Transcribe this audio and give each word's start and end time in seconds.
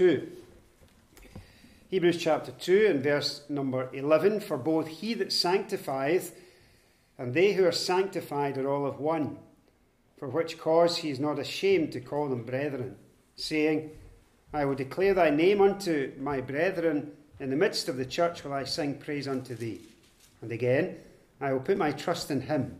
2. 0.00 0.26
Hebrews 1.90 2.16
chapter 2.16 2.52
2 2.52 2.86
and 2.88 3.02
verse 3.02 3.42
number 3.50 3.90
11 3.92 4.40
For 4.40 4.56
both 4.56 4.88
he 4.88 5.12
that 5.12 5.30
sanctifieth 5.30 6.34
and 7.18 7.34
they 7.34 7.52
who 7.52 7.66
are 7.66 7.70
sanctified 7.70 8.56
are 8.56 8.66
all 8.66 8.86
of 8.86 8.98
one, 8.98 9.36
for 10.16 10.26
which 10.26 10.58
cause 10.58 10.96
he 10.96 11.10
is 11.10 11.20
not 11.20 11.38
ashamed 11.38 11.92
to 11.92 12.00
call 12.00 12.30
them 12.30 12.44
brethren, 12.44 12.96
saying, 13.36 13.90
I 14.54 14.64
will 14.64 14.74
declare 14.74 15.12
thy 15.12 15.28
name 15.28 15.60
unto 15.60 16.14
my 16.18 16.40
brethren, 16.40 17.12
in 17.38 17.50
the 17.50 17.56
midst 17.56 17.86
of 17.86 17.98
the 17.98 18.06
church 18.06 18.42
will 18.42 18.54
I 18.54 18.64
sing 18.64 18.94
praise 18.94 19.28
unto 19.28 19.54
thee. 19.54 19.82
And 20.40 20.50
again, 20.50 20.96
I 21.42 21.52
will 21.52 21.60
put 21.60 21.76
my 21.76 21.92
trust 21.92 22.30
in 22.30 22.40
him. 22.40 22.74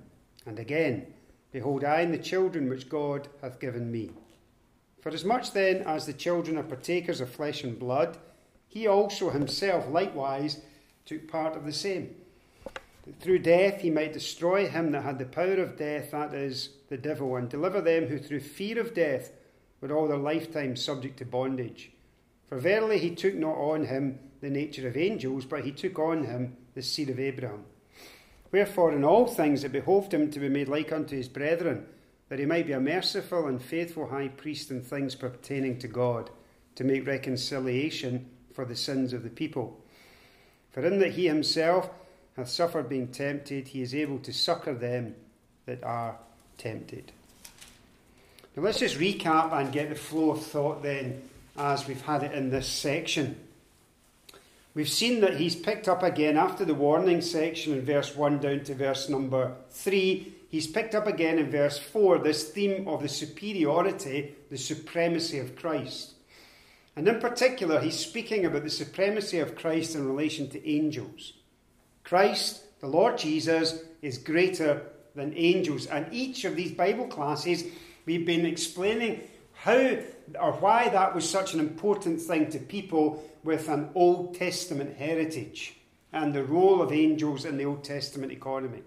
And 0.46 0.58
again, 0.58 1.12
behold, 1.52 1.84
I 1.84 2.00
and 2.00 2.14
the 2.14 2.18
children 2.18 2.70
which 2.70 2.88
God 2.88 3.28
hath 3.42 3.60
given 3.60 3.92
me. 3.92 4.08
For 5.00 5.10
as 5.10 5.24
much 5.24 5.52
then 5.52 5.82
as 5.86 6.06
the 6.06 6.12
children 6.12 6.58
are 6.58 6.62
partakers 6.62 7.20
of 7.20 7.30
flesh 7.30 7.64
and 7.64 7.78
blood, 7.78 8.18
he 8.68 8.86
also 8.86 9.30
himself 9.30 9.88
likewise 9.88 10.60
took 11.06 11.26
part 11.26 11.56
of 11.56 11.64
the 11.64 11.72
same. 11.72 12.14
That 13.06 13.18
through 13.18 13.40
death 13.40 13.80
he 13.80 13.90
might 13.90 14.12
destroy 14.12 14.68
him 14.68 14.92
that 14.92 15.02
had 15.02 15.18
the 15.18 15.24
power 15.24 15.54
of 15.54 15.76
death, 15.76 16.10
that 16.10 16.34
is, 16.34 16.70
the 16.88 16.98
devil, 16.98 17.34
and 17.36 17.48
deliver 17.48 17.80
them 17.80 18.06
who 18.06 18.18
through 18.18 18.40
fear 18.40 18.78
of 18.78 18.94
death 18.94 19.32
were 19.80 19.92
all 19.92 20.06
their 20.06 20.18
lifetime 20.18 20.76
subject 20.76 21.18
to 21.18 21.24
bondage. 21.24 21.90
For 22.46 22.58
verily 22.58 22.98
he 22.98 23.14
took 23.14 23.34
not 23.34 23.56
on 23.56 23.86
him 23.86 24.18
the 24.40 24.50
nature 24.50 24.86
of 24.86 24.96
angels, 24.96 25.44
but 25.44 25.64
he 25.64 25.72
took 25.72 25.98
on 25.98 26.24
him 26.24 26.56
the 26.74 26.82
seed 26.82 27.08
of 27.08 27.18
Abraham. 27.18 27.64
Wherefore, 28.52 28.92
in 28.92 29.04
all 29.04 29.26
things 29.26 29.64
it 29.64 29.72
behoved 29.72 30.12
him 30.12 30.30
to 30.30 30.40
be 30.40 30.48
made 30.48 30.68
like 30.68 30.92
unto 30.92 31.16
his 31.16 31.28
brethren, 31.28 31.86
that 32.30 32.38
he 32.38 32.46
might 32.46 32.66
be 32.66 32.72
a 32.72 32.80
merciful 32.80 33.48
and 33.48 33.60
faithful 33.60 34.06
high 34.06 34.28
priest 34.28 34.70
in 34.70 34.80
things 34.80 35.16
pertaining 35.16 35.78
to 35.80 35.88
God, 35.88 36.30
to 36.76 36.84
make 36.84 37.06
reconciliation 37.06 38.24
for 38.54 38.64
the 38.64 38.76
sins 38.76 39.12
of 39.12 39.24
the 39.24 39.28
people. 39.28 39.78
For 40.70 40.86
in 40.86 41.00
that 41.00 41.12
he 41.12 41.26
himself 41.26 41.90
hath 42.36 42.48
suffered 42.48 42.88
being 42.88 43.08
tempted, 43.08 43.68
he 43.68 43.82
is 43.82 43.94
able 43.94 44.20
to 44.20 44.32
succour 44.32 44.74
them 44.74 45.16
that 45.66 45.82
are 45.82 46.16
tempted. 46.56 47.10
Now 48.56 48.62
let's 48.62 48.78
just 48.78 48.98
recap 48.98 49.52
and 49.52 49.72
get 49.72 49.88
the 49.88 49.96
flow 49.96 50.30
of 50.30 50.46
thought 50.46 50.84
then 50.84 51.22
as 51.56 51.88
we've 51.88 52.00
had 52.02 52.22
it 52.22 52.32
in 52.32 52.50
this 52.50 52.68
section. 52.68 53.36
We've 54.72 54.88
seen 54.88 55.20
that 55.22 55.36
he's 55.36 55.56
picked 55.56 55.88
up 55.88 56.04
again 56.04 56.36
after 56.36 56.64
the 56.64 56.74
warning 56.74 57.22
section 57.22 57.72
in 57.72 57.84
verse 57.84 58.14
1 58.14 58.38
down 58.38 58.60
to 58.60 58.74
verse 58.76 59.08
number 59.08 59.56
3. 59.70 60.36
He's 60.50 60.66
picked 60.66 60.96
up 60.96 61.06
again 61.06 61.38
in 61.38 61.50
verse 61.50 61.78
4 61.78 62.18
this 62.18 62.50
theme 62.50 62.88
of 62.88 63.02
the 63.02 63.08
superiority, 63.08 64.34
the 64.50 64.58
supremacy 64.58 65.38
of 65.38 65.54
Christ. 65.54 66.14
And 66.96 67.06
in 67.06 67.20
particular, 67.20 67.80
he's 67.80 67.98
speaking 67.98 68.44
about 68.44 68.64
the 68.64 68.70
supremacy 68.70 69.38
of 69.38 69.54
Christ 69.54 69.94
in 69.94 70.06
relation 70.06 70.50
to 70.50 70.68
angels. 70.68 71.34
Christ, 72.02 72.64
the 72.80 72.88
Lord 72.88 73.16
Jesus, 73.16 73.80
is 74.02 74.18
greater 74.18 74.82
than 75.14 75.32
angels. 75.36 75.86
And 75.86 76.12
each 76.12 76.44
of 76.44 76.56
these 76.56 76.72
Bible 76.72 77.06
classes, 77.06 77.64
we've 78.04 78.26
been 78.26 78.44
explaining 78.44 79.20
how 79.52 79.98
or 80.40 80.52
why 80.54 80.88
that 80.88 81.14
was 81.14 81.28
such 81.28 81.54
an 81.54 81.60
important 81.60 82.20
thing 82.20 82.50
to 82.50 82.58
people 82.58 83.22
with 83.44 83.68
an 83.68 83.90
Old 83.94 84.34
Testament 84.34 84.96
heritage 84.96 85.76
and 86.12 86.34
the 86.34 86.44
role 86.44 86.82
of 86.82 86.92
angels 86.92 87.44
in 87.44 87.56
the 87.56 87.64
Old 87.64 87.84
Testament 87.84 88.32
economy. 88.32 88.82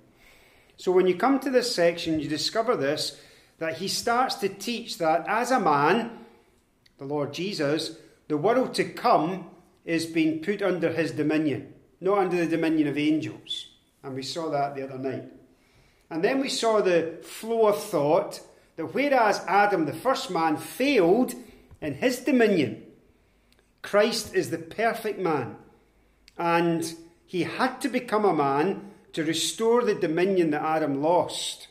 So 0.78 0.92
when 0.92 1.08
you 1.08 1.16
come 1.16 1.40
to 1.40 1.50
this 1.50 1.74
section, 1.74 2.20
you 2.20 2.28
discover 2.28 2.76
this 2.76 3.20
that 3.60 3.78
he 3.78 3.88
starts 3.88 4.36
to 4.36 4.50
teach 4.50 4.98
that 4.98 5.26
as 5.28 5.52
a 5.52 5.60
man, 5.60 6.12
the 6.98 7.06
Lord 7.06 7.34
Jesus, 7.34 7.98
the 8.28 8.38
world 8.38 8.74
to 8.76 8.84
come 8.84 9.50
is 9.86 10.06
being 10.06 10.42
put 10.42 10.62
under 10.62 10.92
his 10.92 11.12
dominion, 11.12 11.74
not 12.02 12.18
under 12.18 12.38
the 12.38 12.48
dominion 12.48 12.88
of 12.88 12.98
angels. 12.98 13.68
And 14.02 14.16
we 14.16 14.24
saw 14.24 14.50
that 14.50 14.76
the 14.76 14.84
other 14.84 14.98
night. 14.98 15.26
And 16.10 16.24
then 16.24 16.40
we 16.40 16.50
saw 16.50 16.82
the 16.82 17.20
flow 17.24 17.68
of 17.68 17.82
thought 17.82 18.42
that 18.76 18.94
whereas 18.94 19.44
Adam, 19.48 19.86
the 19.86 19.94
first 19.94 20.30
man, 20.30 20.58
failed 20.58 21.34
in 21.82 21.96
his 21.96 22.20
dominion, 22.20 22.84
Christ 23.82 24.34
is 24.34 24.50
the 24.50 24.58
perfect 24.58 25.20
man. 25.20 25.56
And 26.38 26.94
he 27.26 27.44
had 27.44 27.82
to 27.82 27.90
become 27.90 28.26
a 28.26 28.34
man 28.34 28.93
to 29.14 29.24
restore 29.24 29.84
the 29.84 29.96
dominion 29.96 30.52
that 30.52 30.64
Adam 30.64 31.02
lost. 31.02 31.68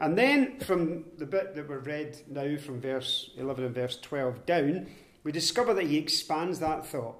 And 0.00 0.18
then, 0.18 0.58
from 0.58 1.04
the 1.16 1.26
bit 1.26 1.54
that 1.54 1.68
we've 1.68 1.86
read 1.86 2.18
now, 2.28 2.56
from 2.56 2.80
verse 2.80 3.30
11 3.36 3.64
and 3.64 3.74
verse 3.74 3.98
12 4.00 4.44
down, 4.46 4.88
we 5.22 5.30
discover 5.30 5.72
that 5.74 5.86
he 5.86 5.98
expands 5.98 6.58
that 6.58 6.86
thought. 6.86 7.16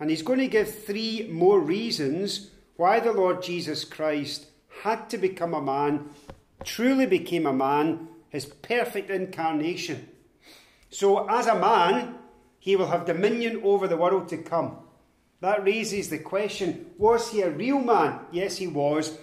And 0.00 0.08
he's 0.08 0.22
going 0.22 0.38
to 0.38 0.48
give 0.48 0.84
three 0.84 1.28
more 1.30 1.60
reasons 1.60 2.50
why 2.76 3.00
the 3.00 3.12
Lord 3.12 3.42
Jesus 3.42 3.84
Christ 3.84 4.46
had 4.82 5.10
to 5.10 5.18
become 5.18 5.54
a 5.54 5.60
man, 5.60 6.10
truly 6.64 7.06
became 7.06 7.46
a 7.46 7.52
man, 7.52 8.08
his 8.28 8.46
perfect 8.46 9.10
incarnation. 9.10 10.08
So, 10.90 11.28
as 11.28 11.46
a 11.46 11.58
man, 11.58 12.14
he 12.58 12.76
will 12.76 12.88
have 12.88 13.06
dominion 13.06 13.60
over 13.62 13.88
the 13.88 13.96
world 13.96 14.28
to 14.28 14.38
come. 14.38 14.78
That 15.40 15.64
raises 15.64 16.08
the 16.10 16.18
question 16.18 16.86
was 16.98 17.30
he 17.30 17.42
a 17.42 17.50
real 17.50 17.80
man? 17.80 18.20
Yes, 18.32 18.56
he 18.56 18.66
was. 18.66 19.18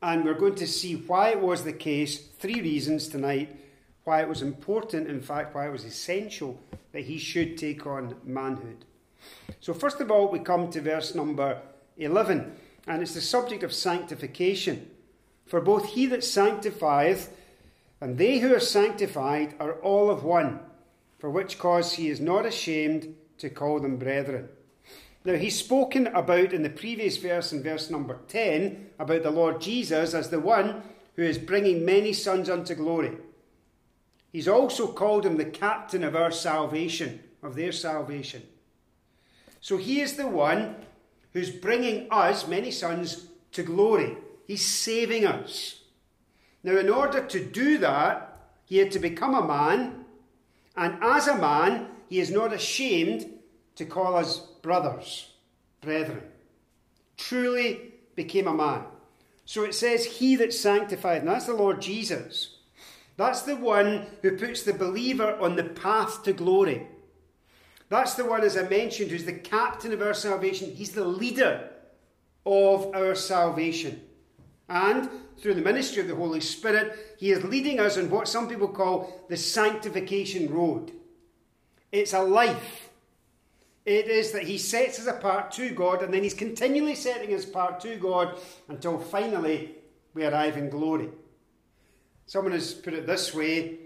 And 0.00 0.24
we're 0.24 0.34
going 0.34 0.54
to 0.56 0.66
see 0.66 0.94
why 0.94 1.30
it 1.30 1.40
was 1.40 1.64
the 1.64 1.72
case. 1.72 2.18
Three 2.18 2.60
reasons 2.60 3.08
tonight 3.08 3.56
why 4.04 4.22
it 4.22 4.28
was 4.28 4.40
important, 4.40 5.06
in 5.08 5.20
fact, 5.20 5.54
why 5.54 5.66
it 5.66 5.72
was 5.72 5.84
essential 5.84 6.58
that 6.92 7.04
he 7.04 7.18
should 7.18 7.58
take 7.58 7.86
on 7.86 8.14
manhood. 8.24 8.86
So, 9.60 9.74
first 9.74 10.00
of 10.00 10.10
all, 10.10 10.30
we 10.30 10.38
come 10.38 10.70
to 10.70 10.80
verse 10.80 11.14
number 11.14 11.60
11, 11.98 12.52
and 12.86 13.02
it's 13.02 13.12
the 13.12 13.20
subject 13.20 13.62
of 13.62 13.72
sanctification. 13.72 14.88
For 15.44 15.60
both 15.60 15.90
he 15.90 16.06
that 16.06 16.24
sanctifieth 16.24 17.36
and 18.00 18.16
they 18.16 18.38
who 18.38 18.54
are 18.54 18.60
sanctified 18.60 19.54
are 19.58 19.74
all 19.74 20.10
of 20.10 20.24
one, 20.24 20.60
for 21.18 21.28
which 21.28 21.58
cause 21.58 21.94
he 21.94 22.08
is 22.08 22.20
not 22.20 22.46
ashamed 22.46 23.14
to 23.38 23.50
call 23.50 23.80
them 23.80 23.96
brethren. 23.96 24.48
Now, 25.24 25.34
he's 25.34 25.58
spoken 25.58 26.06
about 26.08 26.52
in 26.52 26.62
the 26.62 26.70
previous 26.70 27.16
verse, 27.16 27.52
in 27.52 27.62
verse 27.62 27.90
number 27.90 28.18
10, 28.28 28.90
about 28.98 29.22
the 29.22 29.30
Lord 29.30 29.60
Jesus 29.60 30.14
as 30.14 30.30
the 30.30 30.40
one 30.40 30.82
who 31.16 31.22
is 31.22 31.38
bringing 31.38 31.84
many 31.84 32.12
sons 32.12 32.48
unto 32.48 32.74
glory. 32.74 33.18
He's 34.32 34.48
also 34.48 34.86
called 34.86 35.26
him 35.26 35.36
the 35.36 35.44
captain 35.44 36.04
of 36.04 36.14
our 36.14 36.30
salvation, 36.30 37.20
of 37.42 37.56
their 37.56 37.72
salvation. 37.72 38.42
So 39.60 39.76
he 39.76 40.00
is 40.00 40.14
the 40.14 40.28
one 40.28 40.76
who's 41.32 41.50
bringing 41.50 42.06
us, 42.10 42.46
many 42.46 42.70
sons, 42.70 43.26
to 43.52 43.62
glory. 43.62 44.16
He's 44.46 44.64
saving 44.64 45.26
us. 45.26 45.82
Now, 46.62 46.76
in 46.76 46.88
order 46.88 47.24
to 47.24 47.44
do 47.44 47.78
that, 47.78 48.38
he 48.64 48.78
had 48.78 48.90
to 48.92 48.98
become 48.98 49.34
a 49.34 49.46
man, 49.46 50.04
and 50.76 51.02
as 51.02 51.26
a 51.26 51.36
man, 51.36 51.88
he 52.08 52.20
is 52.20 52.30
not 52.30 52.52
ashamed 52.52 53.26
to 53.76 53.84
call 53.84 54.16
us 54.16 54.38
brothers, 54.62 55.30
brethren. 55.80 56.22
Truly 57.16 57.92
became 58.14 58.46
a 58.46 58.54
man. 58.54 58.84
So 59.44 59.64
it 59.64 59.74
says, 59.74 60.04
He 60.04 60.36
that 60.36 60.52
sanctified, 60.52 61.20
and 61.20 61.28
that's 61.28 61.46
the 61.46 61.54
Lord 61.54 61.80
Jesus. 61.80 62.56
That's 63.16 63.42
the 63.42 63.56
one 63.56 64.06
who 64.22 64.36
puts 64.36 64.62
the 64.62 64.72
believer 64.72 65.36
on 65.40 65.56
the 65.56 65.64
path 65.64 66.22
to 66.22 66.32
glory. 66.32 66.86
That's 67.88 68.14
the 68.14 68.24
one, 68.24 68.42
as 68.42 68.56
I 68.56 68.68
mentioned, 68.68 69.10
who's 69.10 69.24
the 69.24 69.32
captain 69.32 69.92
of 69.92 70.02
our 70.02 70.14
salvation. 70.14 70.70
He's 70.70 70.92
the 70.92 71.04
leader 71.04 71.70
of 72.44 72.94
our 72.94 73.14
salvation. 73.14 74.02
And 74.68 75.08
through 75.38 75.54
the 75.54 75.62
ministry 75.62 76.02
of 76.02 76.08
the 76.08 76.14
Holy 76.14 76.40
Spirit, 76.40 77.16
He 77.18 77.30
is 77.30 77.44
leading 77.44 77.80
us 77.80 77.96
on 77.96 78.10
what 78.10 78.28
some 78.28 78.48
people 78.48 78.68
call 78.68 79.24
the 79.28 79.36
sanctification 79.36 80.52
road. 80.52 80.92
It's 81.90 82.12
a 82.12 82.22
life. 82.22 82.87
It 83.88 84.08
is 84.08 84.32
that 84.32 84.42
He 84.42 84.58
sets 84.58 85.00
us 85.00 85.06
apart 85.06 85.50
to 85.52 85.70
God, 85.70 86.02
and 86.02 86.12
then 86.12 86.22
He's 86.22 86.34
continually 86.34 86.94
setting 86.94 87.34
us 87.34 87.46
apart 87.46 87.80
to 87.80 87.96
God 87.96 88.38
until 88.68 88.98
finally 88.98 89.76
we 90.12 90.26
arrive 90.26 90.58
in 90.58 90.68
glory. 90.68 91.08
Someone 92.26 92.52
has 92.52 92.74
put 92.74 92.92
it 92.92 93.06
this 93.06 93.32
way 93.32 93.78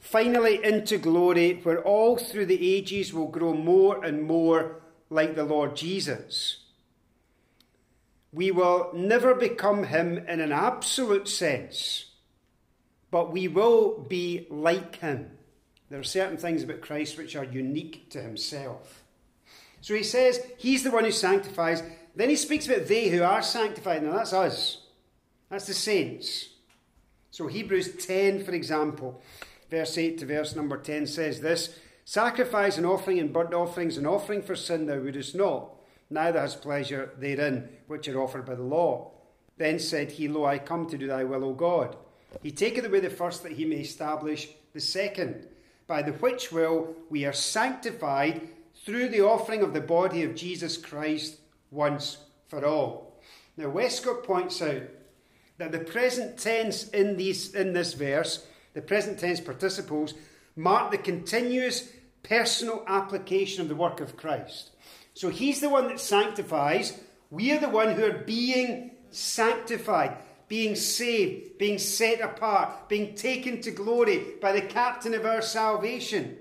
finally 0.00 0.64
into 0.64 0.98
glory, 0.98 1.60
where 1.62 1.80
all 1.82 2.16
through 2.16 2.46
the 2.46 2.74
ages 2.74 3.14
will 3.14 3.28
grow 3.28 3.54
more 3.54 4.04
and 4.04 4.24
more 4.24 4.82
like 5.10 5.36
the 5.36 5.44
Lord 5.44 5.76
Jesus. 5.76 6.64
We 8.32 8.50
will 8.50 8.90
never 8.94 9.32
become 9.32 9.84
him 9.84 10.18
in 10.18 10.40
an 10.40 10.50
absolute 10.50 11.28
sense, 11.28 12.06
but 13.12 13.30
we 13.30 13.46
will 13.46 14.00
be 14.08 14.48
like 14.50 14.96
him. 14.96 15.30
There 15.88 16.00
are 16.00 16.02
certain 16.02 16.36
things 16.36 16.64
about 16.64 16.80
Christ 16.80 17.16
which 17.16 17.36
are 17.36 17.44
unique 17.44 18.10
to 18.10 18.20
himself. 18.20 19.03
So 19.84 19.92
he 19.92 20.02
says 20.02 20.40
he's 20.56 20.82
the 20.82 20.90
one 20.90 21.04
who 21.04 21.12
sanctifies. 21.12 21.82
Then 22.16 22.30
he 22.30 22.36
speaks 22.36 22.66
about 22.66 22.86
they 22.86 23.10
who 23.10 23.22
are 23.22 23.42
sanctified. 23.42 24.02
Now 24.02 24.14
that's 24.14 24.32
us, 24.32 24.78
that's 25.50 25.66
the 25.66 25.74
saints. 25.74 26.48
So 27.30 27.48
Hebrews 27.48 28.06
10, 28.06 28.44
for 28.44 28.52
example, 28.52 29.20
verse 29.70 29.98
8 29.98 30.16
to 30.20 30.24
verse 30.24 30.56
number 30.56 30.78
10 30.78 31.06
says 31.06 31.42
this 31.42 31.78
Sacrifice 32.06 32.78
and 32.78 32.86
offering 32.86 33.18
and 33.18 33.30
burnt 33.30 33.52
offerings 33.52 33.98
and 33.98 34.06
offering 34.06 34.40
for 34.40 34.56
sin 34.56 34.86
thou 34.86 35.00
wouldest 35.00 35.34
not, 35.34 35.74
neither 36.08 36.40
has 36.40 36.54
pleasure 36.54 37.10
therein, 37.18 37.68
which 37.86 38.08
are 38.08 38.22
offered 38.22 38.46
by 38.46 38.54
the 38.54 38.62
law. 38.62 39.10
Then 39.58 39.78
said 39.78 40.12
he, 40.12 40.28
Lo, 40.28 40.46
I 40.46 40.60
come 40.60 40.88
to 40.88 40.96
do 40.96 41.08
thy 41.08 41.24
will, 41.24 41.44
O 41.44 41.52
God. 41.52 41.94
He 42.42 42.52
taketh 42.52 42.86
away 42.86 43.00
the 43.00 43.10
first 43.10 43.42
that 43.42 43.52
he 43.52 43.66
may 43.66 43.80
establish 43.80 44.48
the 44.72 44.80
second, 44.80 45.46
by 45.86 46.00
the 46.00 46.12
which 46.12 46.50
will 46.50 46.94
we 47.10 47.26
are 47.26 47.34
sanctified 47.34 48.48
through 48.84 49.08
the 49.08 49.22
offering 49.22 49.62
of 49.62 49.72
the 49.72 49.80
body 49.80 50.22
of 50.22 50.34
Jesus 50.34 50.76
Christ 50.76 51.38
once 51.70 52.18
for 52.48 52.64
all. 52.64 53.20
Now, 53.56 53.70
Westcott 53.70 54.24
points 54.24 54.60
out 54.60 54.82
that 55.58 55.72
the 55.72 55.78
present 55.78 56.38
tense 56.38 56.88
in, 56.88 57.16
these, 57.16 57.54
in 57.54 57.72
this 57.72 57.94
verse, 57.94 58.46
the 58.74 58.82
present 58.82 59.18
tense 59.18 59.40
participles, 59.40 60.14
mark 60.56 60.90
the 60.90 60.98
continuous 60.98 61.88
personal 62.22 62.84
application 62.86 63.62
of 63.62 63.68
the 63.68 63.74
work 63.74 64.00
of 64.00 64.16
Christ. 64.16 64.70
So 65.14 65.28
he's 65.28 65.60
the 65.60 65.68
one 65.68 65.88
that 65.88 66.00
sanctifies. 66.00 66.98
We 67.30 67.52
are 67.52 67.60
the 67.60 67.68
one 67.68 67.94
who 67.94 68.04
are 68.04 68.18
being 68.18 68.92
sanctified, 69.10 70.16
being 70.48 70.74
saved, 70.74 71.58
being 71.58 71.78
set 71.78 72.20
apart, 72.20 72.88
being 72.88 73.14
taken 73.14 73.60
to 73.62 73.70
glory 73.70 74.24
by 74.40 74.52
the 74.52 74.62
captain 74.62 75.14
of 75.14 75.24
our 75.24 75.40
salvation. 75.40 76.36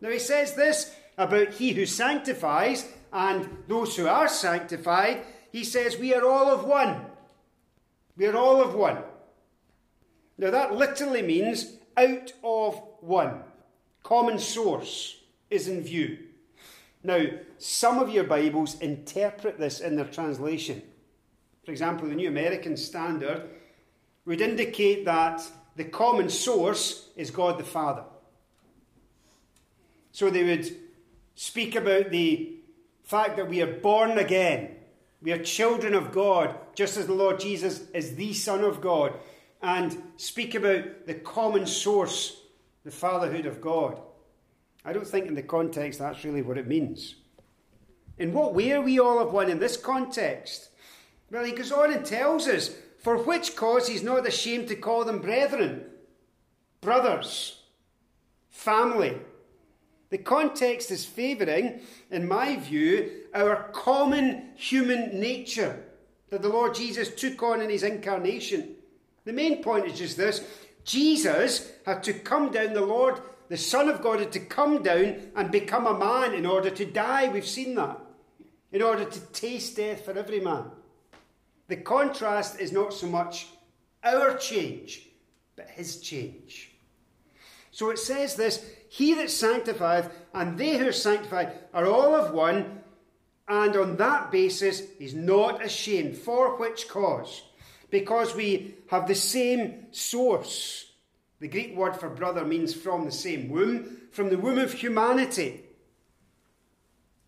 Now 0.00 0.10
he 0.10 0.20
says 0.20 0.54
this 0.54 0.94
about 1.18 1.50
he 1.54 1.72
who 1.72 1.84
sanctifies 1.84 2.88
and 3.12 3.48
those 3.66 3.96
who 3.96 4.06
are 4.06 4.28
sanctified. 4.28 5.24
He 5.52 5.64
says, 5.64 5.98
We 5.98 6.14
are 6.14 6.24
all 6.24 6.48
of 6.48 6.64
one. 6.64 7.04
We 8.16 8.26
are 8.26 8.36
all 8.36 8.62
of 8.62 8.74
one. 8.74 8.98
Now 10.38 10.50
that 10.50 10.74
literally 10.74 11.22
means 11.22 11.74
out 11.96 12.32
of 12.42 12.80
one. 13.00 13.42
Common 14.02 14.38
source 14.38 15.16
is 15.50 15.68
in 15.68 15.82
view. 15.82 16.18
Now, 17.02 17.24
some 17.58 17.98
of 17.98 18.10
your 18.10 18.24
Bibles 18.24 18.78
interpret 18.80 19.58
this 19.58 19.80
in 19.80 19.96
their 19.96 20.06
translation. 20.06 20.82
For 21.64 21.72
example, 21.72 22.08
the 22.08 22.14
New 22.14 22.28
American 22.28 22.76
Standard 22.76 23.48
would 24.24 24.40
indicate 24.40 25.04
that 25.04 25.42
the 25.76 25.84
common 25.84 26.28
source 26.28 27.08
is 27.16 27.30
God 27.30 27.58
the 27.58 27.64
Father. 27.64 28.04
So 30.12 30.30
they 30.30 30.44
would 30.44 30.76
speak 31.38 31.76
about 31.76 32.10
the 32.10 32.56
fact 33.04 33.36
that 33.36 33.48
we 33.48 33.62
are 33.62 33.72
born 33.78 34.18
again. 34.18 34.74
We 35.22 35.30
are 35.30 35.38
children 35.38 35.94
of 35.94 36.10
God, 36.10 36.56
just 36.74 36.96
as 36.96 37.06
the 37.06 37.14
Lord 37.14 37.38
Jesus 37.38 37.88
is 37.94 38.16
the 38.16 38.34
Son 38.34 38.64
of 38.64 38.80
God, 38.80 39.14
and 39.62 40.02
speak 40.16 40.56
about 40.56 41.06
the 41.06 41.14
common 41.14 41.64
source, 41.64 42.40
the 42.84 42.90
fatherhood 42.90 43.46
of 43.46 43.60
God. 43.60 44.00
I 44.84 44.92
don't 44.92 45.06
think 45.06 45.26
in 45.26 45.36
the 45.36 45.42
context 45.42 46.00
that's 46.00 46.24
really 46.24 46.42
what 46.42 46.58
it 46.58 46.66
means. 46.66 47.14
In 48.18 48.32
what 48.32 48.52
way 48.52 48.72
are 48.72 48.82
we 48.82 48.98
all 48.98 49.20
of 49.20 49.32
one 49.32 49.48
in 49.48 49.60
this 49.60 49.76
context? 49.76 50.70
Well, 51.30 51.44
he 51.44 51.52
goes 51.52 51.70
on 51.70 51.92
and 51.92 52.04
tells 52.04 52.48
us, 52.48 52.74
for 52.98 53.16
which 53.16 53.54
cause 53.54 53.86
he's 53.86 54.02
not 54.02 54.26
ashamed 54.26 54.66
to 54.68 54.74
call 54.74 55.04
them 55.04 55.20
brethren, 55.20 55.84
brothers, 56.80 57.62
family, 58.50 59.18
the 60.10 60.18
context 60.18 60.90
is 60.90 61.04
favouring, 61.04 61.80
in 62.10 62.26
my 62.26 62.56
view, 62.56 63.10
our 63.34 63.70
common 63.72 64.50
human 64.56 65.20
nature 65.20 65.84
that 66.30 66.42
the 66.42 66.48
Lord 66.48 66.74
Jesus 66.74 67.14
took 67.14 67.42
on 67.42 67.60
in 67.60 67.70
his 67.70 67.82
incarnation. 67.82 68.74
The 69.24 69.32
main 69.32 69.62
point 69.62 69.86
is 69.86 69.98
just 69.98 70.16
this 70.16 70.44
Jesus 70.84 71.70
had 71.84 72.02
to 72.04 72.14
come 72.14 72.50
down, 72.50 72.72
the 72.72 72.80
Lord, 72.80 73.20
the 73.48 73.56
Son 73.58 73.88
of 73.88 74.02
God, 74.02 74.20
had 74.20 74.32
to 74.32 74.40
come 74.40 74.82
down 74.82 75.30
and 75.36 75.50
become 75.50 75.86
a 75.86 75.98
man 75.98 76.32
in 76.32 76.46
order 76.46 76.70
to 76.70 76.84
die. 76.86 77.28
We've 77.28 77.46
seen 77.46 77.74
that. 77.74 77.98
In 78.72 78.82
order 78.82 79.04
to 79.04 79.20
taste 79.32 79.76
death 79.76 80.04
for 80.04 80.12
every 80.12 80.40
man. 80.40 80.64
The 81.68 81.76
contrast 81.76 82.60
is 82.60 82.72
not 82.72 82.94
so 82.94 83.06
much 83.06 83.48
our 84.02 84.36
change, 84.36 85.08
but 85.56 85.68
his 85.68 86.00
change. 86.00 86.72
So 87.70 87.90
it 87.90 87.98
says 87.98 88.34
this 88.34 88.64
he 88.88 89.14
that 89.14 89.30
sanctifieth 89.30 90.10
and 90.34 90.58
they 90.58 90.78
who 90.78 90.88
are 90.88 90.92
sanctified 90.92 91.52
are 91.74 91.86
all 91.86 92.14
of 92.14 92.32
one, 92.32 92.80
and 93.46 93.76
on 93.76 93.96
that 93.96 94.30
basis 94.30 94.82
is 94.98 95.14
not 95.14 95.64
ashamed. 95.64 96.16
For 96.16 96.56
which 96.58 96.88
cause? 96.88 97.42
Because 97.90 98.34
we 98.34 98.74
have 98.88 99.06
the 99.06 99.14
same 99.14 99.86
source. 99.90 100.92
The 101.40 101.48
Greek 101.48 101.76
word 101.76 101.96
for 101.96 102.10
brother 102.10 102.44
means 102.44 102.74
from 102.74 103.04
the 103.04 103.12
same 103.12 103.48
womb, 103.48 104.08
from 104.10 104.28
the 104.28 104.38
womb 104.38 104.58
of 104.58 104.72
humanity. 104.72 105.64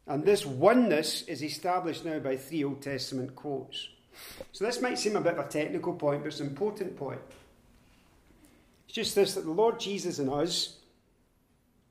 And 0.06 0.24
this 0.24 0.44
oneness 0.44 1.22
is 1.22 1.42
established 1.42 2.04
now 2.04 2.18
by 2.18 2.36
three 2.36 2.64
Old 2.64 2.82
Testament 2.82 3.36
quotes. 3.36 3.88
So 4.52 4.64
this 4.64 4.82
might 4.82 4.98
seem 4.98 5.16
a 5.16 5.20
bit 5.20 5.38
of 5.38 5.46
a 5.46 5.48
technical 5.48 5.94
point, 5.94 6.22
but 6.22 6.28
it's 6.28 6.40
an 6.40 6.48
important 6.48 6.96
point. 6.96 7.20
It's 8.86 8.94
just 8.94 9.14
this 9.14 9.34
that 9.34 9.44
the 9.44 9.52
Lord 9.52 9.78
Jesus 9.78 10.18
and 10.18 10.28
us 10.28 10.79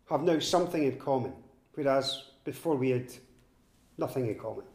have 0.10 0.24
now 0.24 0.40
something 0.40 0.84
in 0.84 0.98
common, 0.98 1.34
whereas 1.74 2.24
before 2.44 2.76
we 2.76 2.90
had 2.90 3.12
nothing 3.98 4.28
in 4.28 4.36
common. 4.36 4.66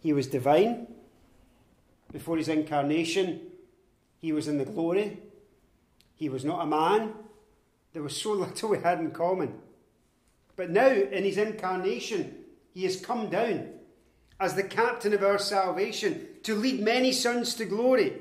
He 0.00 0.12
was 0.12 0.26
divine. 0.26 0.88
Before 2.12 2.36
his 2.36 2.48
incarnation, 2.48 3.40
he 4.20 4.32
was 4.32 4.48
in 4.48 4.58
the 4.58 4.64
glory. 4.64 5.18
He 6.14 6.28
was 6.28 6.44
not 6.44 6.62
a 6.62 6.66
man. 6.66 7.14
There 7.92 8.02
was 8.02 8.20
so 8.20 8.32
little 8.44 8.70
we 8.70 8.78
had 8.78 8.98
in 8.98 9.10
common. 9.10 9.54
But 10.56 10.70
now, 10.70 10.88
in 10.88 11.24
his 11.24 11.36
incarnation, 11.36 12.34
he 12.72 12.84
has 12.84 13.00
come 13.00 13.28
down 13.28 13.68
as 14.40 14.54
the 14.54 14.62
captain 14.62 15.12
of 15.14 15.22
our 15.22 15.38
salvation 15.38 16.26
to 16.42 16.54
lead 16.54 16.80
many 16.80 17.12
sons 17.12 17.54
to 17.54 17.64
glory. 17.64 18.14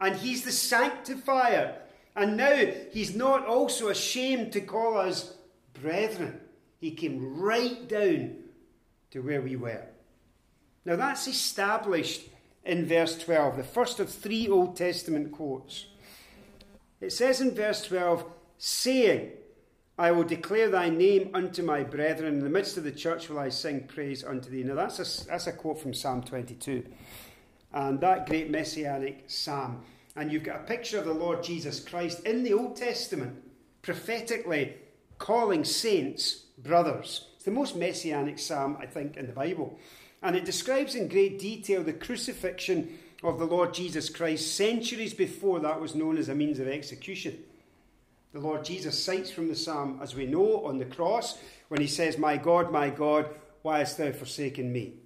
And 0.00 0.16
he's 0.16 0.44
the 0.44 0.52
sanctifier 0.52 1.76
and 2.20 2.36
now 2.36 2.66
he's 2.92 3.16
not 3.16 3.46
also 3.46 3.88
ashamed 3.88 4.52
to 4.52 4.60
call 4.60 4.98
us 4.98 5.32
brethren. 5.72 6.38
He 6.78 6.90
came 6.90 7.40
right 7.40 7.88
down 7.88 8.36
to 9.10 9.20
where 9.20 9.40
we 9.40 9.56
were. 9.56 9.86
Now 10.84 10.96
that's 10.96 11.26
established 11.26 12.28
in 12.62 12.84
verse 12.84 13.16
12, 13.16 13.56
the 13.56 13.64
first 13.64 14.00
of 14.00 14.10
three 14.10 14.48
Old 14.48 14.76
Testament 14.76 15.32
quotes. 15.32 15.86
It 17.00 17.12
says 17.12 17.40
in 17.40 17.54
verse 17.54 17.82
12, 17.82 18.24
saying, 18.58 19.30
I 19.98 20.10
will 20.10 20.24
declare 20.24 20.68
thy 20.68 20.90
name 20.90 21.30
unto 21.32 21.62
my 21.62 21.82
brethren. 21.82 22.34
In 22.34 22.44
the 22.44 22.50
midst 22.50 22.76
of 22.76 22.84
the 22.84 22.92
church 22.92 23.30
will 23.30 23.38
I 23.38 23.48
sing 23.48 23.86
praise 23.86 24.24
unto 24.24 24.50
thee. 24.50 24.62
Now, 24.62 24.74
that's 24.74 24.98
a, 24.98 25.26
that's 25.26 25.46
a 25.46 25.52
quote 25.52 25.80
from 25.80 25.94
Psalm 25.94 26.22
22. 26.22 26.84
And 27.72 27.98
that 28.00 28.26
great 28.26 28.50
messianic 28.50 29.24
psalm 29.26 29.82
and 30.20 30.30
you've 30.30 30.44
got 30.44 30.60
a 30.60 30.64
picture 30.64 30.98
of 30.98 31.06
the 31.06 31.14
Lord 31.14 31.42
Jesus 31.42 31.80
Christ 31.80 32.20
in 32.26 32.42
the 32.42 32.52
Old 32.52 32.76
Testament, 32.76 33.42
prophetically 33.80 34.74
calling 35.16 35.64
saints 35.64 36.42
brothers. 36.58 37.28
It's 37.36 37.46
the 37.46 37.50
most 37.50 37.74
messianic 37.74 38.38
psalm, 38.38 38.76
I 38.78 38.84
think, 38.84 39.16
in 39.16 39.26
the 39.26 39.32
Bible. 39.32 39.78
And 40.22 40.36
it 40.36 40.44
describes 40.44 40.94
in 40.94 41.08
great 41.08 41.38
detail 41.38 41.82
the 41.82 41.94
crucifixion 41.94 42.98
of 43.22 43.38
the 43.38 43.46
Lord 43.46 43.72
Jesus 43.72 44.10
Christ 44.10 44.54
centuries 44.56 45.14
before 45.14 45.58
that 45.60 45.80
was 45.80 45.94
known 45.94 46.18
as 46.18 46.28
a 46.28 46.34
means 46.34 46.58
of 46.58 46.68
execution. 46.68 47.38
The 48.34 48.40
Lord 48.40 48.62
Jesus 48.62 49.02
cites 49.02 49.30
from 49.30 49.48
the 49.48 49.56
psalm, 49.56 50.00
as 50.02 50.14
we 50.14 50.26
know, 50.26 50.66
on 50.66 50.76
the 50.76 50.84
cross 50.84 51.38
when 51.68 51.80
he 51.80 51.86
says, 51.86 52.18
My 52.18 52.36
God, 52.36 52.70
my 52.70 52.90
God, 52.90 53.26
why 53.62 53.78
hast 53.78 53.96
thou 53.96 54.12
forsaken 54.12 54.70
me? 54.70 54.96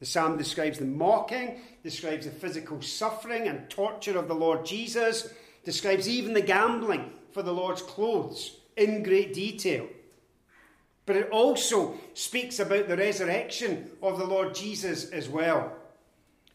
The 0.00 0.06
psalm 0.06 0.36
describes 0.36 0.78
the 0.78 0.84
mocking, 0.84 1.60
describes 1.82 2.26
the 2.26 2.32
physical 2.32 2.80
suffering 2.82 3.48
and 3.48 3.68
torture 3.68 4.16
of 4.16 4.28
the 4.28 4.34
Lord 4.34 4.64
Jesus, 4.64 5.32
describes 5.64 6.08
even 6.08 6.34
the 6.34 6.40
gambling 6.40 7.10
for 7.32 7.42
the 7.42 7.52
Lord's 7.52 7.82
clothes 7.82 8.56
in 8.76 9.02
great 9.02 9.34
detail. 9.34 9.86
But 11.04 11.16
it 11.16 11.30
also 11.30 11.94
speaks 12.14 12.60
about 12.60 12.86
the 12.86 12.96
resurrection 12.96 13.90
of 14.02 14.18
the 14.18 14.26
Lord 14.26 14.54
Jesus 14.54 15.10
as 15.10 15.28
well. 15.28 15.72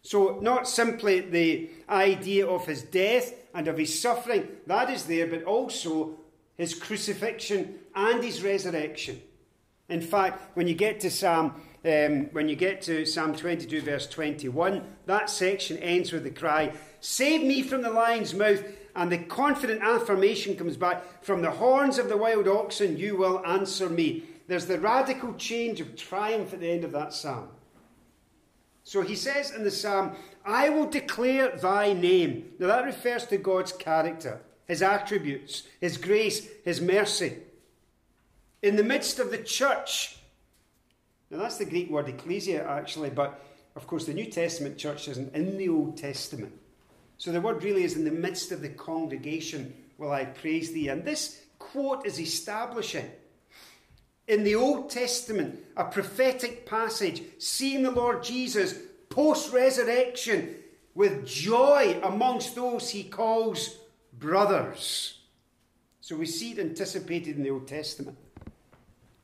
So, 0.04 0.40
not 0.42 0.68
simply 0.68 1.22
the 1.22 1.70
idea 1.90 2.46
of 2.46 2.66
his 2.66 2.84
death 2.84 3.34
and 3.54 3.68
of 3.68 3.78
his 3.78 4.00
suffering, 4.00 4.48
that 4.68 4.90
is 4.90 5.06
there, 5.06 5.28
but 5.28 5.44
also 5.44 6.20
his 6.56 6.76
crucifixion 6.76 7.80
and 7.96 8.24
his 8.24 8.44
resurrection. 8.44 9.22
In 9.94 10.02
fact, 10.02 10.58
when 10.58 10.68
you 10.68 10.74
get 10.74 11.00
to 11.02 11.12
Psalm 11.12 11.54
um, 11.86 12.28
when 12.32 12.48
you 12.48 12.56
get 12.56 12.82
to 12.84 13.06
Psalm 13.06 13.36
22, 13.36 13.82
verse 13.82 14.08
21, 14.08 14.82
that 15.06 15.30
section 15.30 15.78
ends 15.78 16.14
with 16.14 16.24
the 16.24 16.32
cry, 16.32 16.74
Save 17.02 17.44
me 17.44 17.62
from 17.62 17.82
the 17.82 17.90
lion's 17.90 18.34
mouth. 18.34 18.64
And 18.96 19.12
the 19.12 19.18
confident 19.18 19.82
affirmation 19.82 20.56
comes 20.56 20.78
back, 20.78 21.24
From 21.24 21.42
the 21.42 21.52
horns 21.52 21.98
of 21.98 22.08
the 22.10 22.18
wild 22.18 22.48
oxen, 22.48 22.98
you 22.98 23.18
will 23.18 23.46
answer 23.46 23.90
me. 23.90 24.24
There's 24.48 24.66
the 24.66 24.80
radical 24.80 25.34
change 25.34 25.82
of 25.82 25.96
triumph 25.96 26.54
at 26.54 26.62
the 26.62 26.72
end 26.72 26.86
of 26.86 26.94
that 26.94 27.14
psalm. 27.14 27.50
So 28.86 29.02
he 29.02 29.16
says 29.16 29.52
in 29.52 29.64
the 29.64 29.72
psalm, 29.72 30.16
I 30.46 30.70
will 30.70 30.88
declare 30.88 31.56
thy 31.56 31.94
name. 31.94 32.52
Now 32.60 32.68
that 32.68 32.86
refers 32.86 33.26
to 33.28 33.38
God's 33.38 33.74
character, 33.74 34.42
his 34.68 34.82
attributes, 34.82 35.64
his 35.82 35.98
grace, 35.98 36.48
his 36.64 36.82
mercy. 36.82 37.38
In 38.64 38.78
the 38.78 38.84
midst 38.84 39.20
of 39.20 39.30
the 39.30 39.38
church. 39.38 40.18
Now, 41.30 41.38
that's 41.38 41.58
the 41.58 41.66
Greek 41.66 41.92
word 41.92 42.10
ecclesia, 42.10 42.66
actually, 42.68 43.12
but 43.12 43.40
of 43.76 43.86
course, 43.86 44.06
the 44.06 44.14
New 44.14 44.26
Testament 44.26 44.78
church 44.78 45.08
isn't 45.08 45.36
in 45.36 45.58
the 45.58 45.70
Old 45.70 45.98
Testament. 45.98 46.54
So 47.18 47.32
the 47.32 47.42
word 47.42 47.64
really 47.64 47.84
is 47.84 47.96
in 47.96 48.06
the 48.06 48.12
midst 48.12 48.52
of 48.52 48.62
the 48.62 48.70
congregation 48.70 49.74
will 49.98 50.12
I 50.12 50.26
praise 50.26 50.72
thee. 50.72 50.88
And 50.90 51.04
this 51.04 51.42
quote 51.60 52.06
is 52.06 52.20
establishing 52.20 53.10
in 54.28 54.44
the 54.44 54.56
Old 54.56 54.90
Testament 54.90 55.60
a 55.76 55.86
prophetic 55.86 56.66
passage, 56.66 57.24
seeing 57.40 57.84
the 57.84 57.92
Lord 57.92 58.24
Jesus 58.24 58.76
post 59.10 59.54
resurrection 59.54 60.56
with 60.96 61.26
joy 61.26 62.00
amongst 62.04 62.56
those 62.56 62.90
he 62.90 63.04
calls 63.04 63.78
brothers. 64.14 65.20
So 66.02 66.16
we 66.16 66.26
see 66.26 66.52
it 66.52 66.60
anticipated 66.60 67.38
in 67.38 67.44
the 67.44 67.52
Old 67.52 67.68
Testament. 67.68 68.18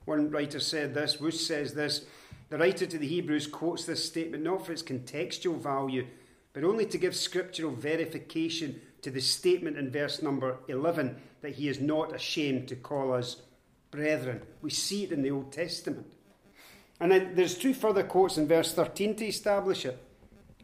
One 0.09 0.31
writer 0.31 0.59
said 0.59 0.95
this, 0.95 1.17
Wuest 1.17 1.45
says 1.45 1.75
this. 1.75 2.03
The 2.49 2.57
writer 2.57 2.87
to 2.87 2.97
the 2.97 3.07
Hebrews 3.07 3.45
quotes 3.45 3.85
this 3.85 4.03
statement 4.03 4.43
not 4.43 4.65
for 4.65 4.71
its 4.71 4.81
contextual 4.81 5.59
value, 5.59 6.07
but 6.51 6.63
only 6.63 6.87
to 6.87 6.97
give 6.97 7.15
scriptural 7.15 7.71
verification 7.71 8.81
to 9.03 9.11
the 9.11 9.21
statement 9.21 9.77
in 9.77 9.91
verse 9.91 10.23
number 10.23 10.57
11 10.67 11.15
that 11.41 11.53
he 11.53 11.69
is 11.69 11.79
not 11.79 12.15
ashamed 12.15 12.67
to 12.69 12.75
call 12.75 13.13
us 13.13 13.43
brethren. 13.91 14.41
We 14.63 14.71
see 14.71 15.03
it 15.03 15.11
in 15.11 15.21
the 15.21 15.29
Old 15.29 15.51
Testament. 15.51 16.07
And 16.99 17.11
then 17.11 17.35
there's 17.35 17.55
two 17.55 17.75
further 17.75 18.01
quotes 18.01 18.39
in 18.39 18.47
verse 18.47 18.73
13 18.73 19.15
to 19.17 19.27
establish 19.27 19.85
it. 19.85 20.03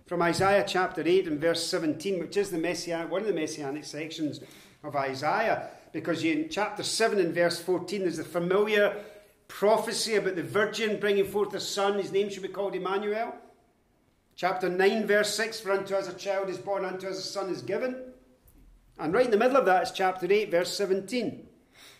From 0.07 0.23
Isaiah 0.23 0.65
chapter 0.67 1.03
8 1.05 1.27
and 1.27 1.39
verse 1.39 1.63
17, 1.67 2.19
which 2.19 2.35
is 2.35 2.49
the 2.49 2.57
messianic, 2.57 3.11
one 3.11 3.21
of 3.21 3.27
the 3.27 3.33
messianic 3.33 3.83
sections 3.83 4.39
of 4.83 4.95
Isaiah, 4.95 5.69
because 5.91 6.23
in 6.23 6.49
chapter 6.49 6.81
7 6.81 7.19
and 7.19 7.33
verse 7.33 7.61
14 7.61 8.01
there's 8.01 8.17
the 8.17 8.23
familiar 8.23 9.03
prophecy 9.47 10.15
about 10.15 10.35
the 10.35 10.43
virgin 10.43 10.99
bringing 10.99 11.25
forth 11.25 11.53
a 11.53 11.59
son. 11.59 11.97
His 11.97 12.11
name 12.11 12.29
should 12.29 12.43
be 12.43 12.49
called 12.49 12.75
Emmanuel. 12.75 13.35
Chapter 14.35 14.69
9, 14.69 15.07
verse 15.07 15.33
6 15.35 15.61
For 15.61 15.71
unto 15.71 15.95
us 15.95 16.07
a 16.07 16.13
child 16.13 16.49
is 16.49 16.57
born, 16.57 16.85
unto 16.85 17.07
us 17.07 17.19
a 17.19 17.21
son 17.21 17.49
is 17.49 17.61
given. 17.61 17.95
And 18.97 19.13
right 19.13 19.25
in 19.25 19.31
the 19.31 19.37
middle 19.37 19.57
of 19.57 19.65
that 19.65 19.83
is 19.83 19.91
chapter 19.91 20.31
8, 20.31 20.51
verse 20.51 20.75
17. 20.75 21.47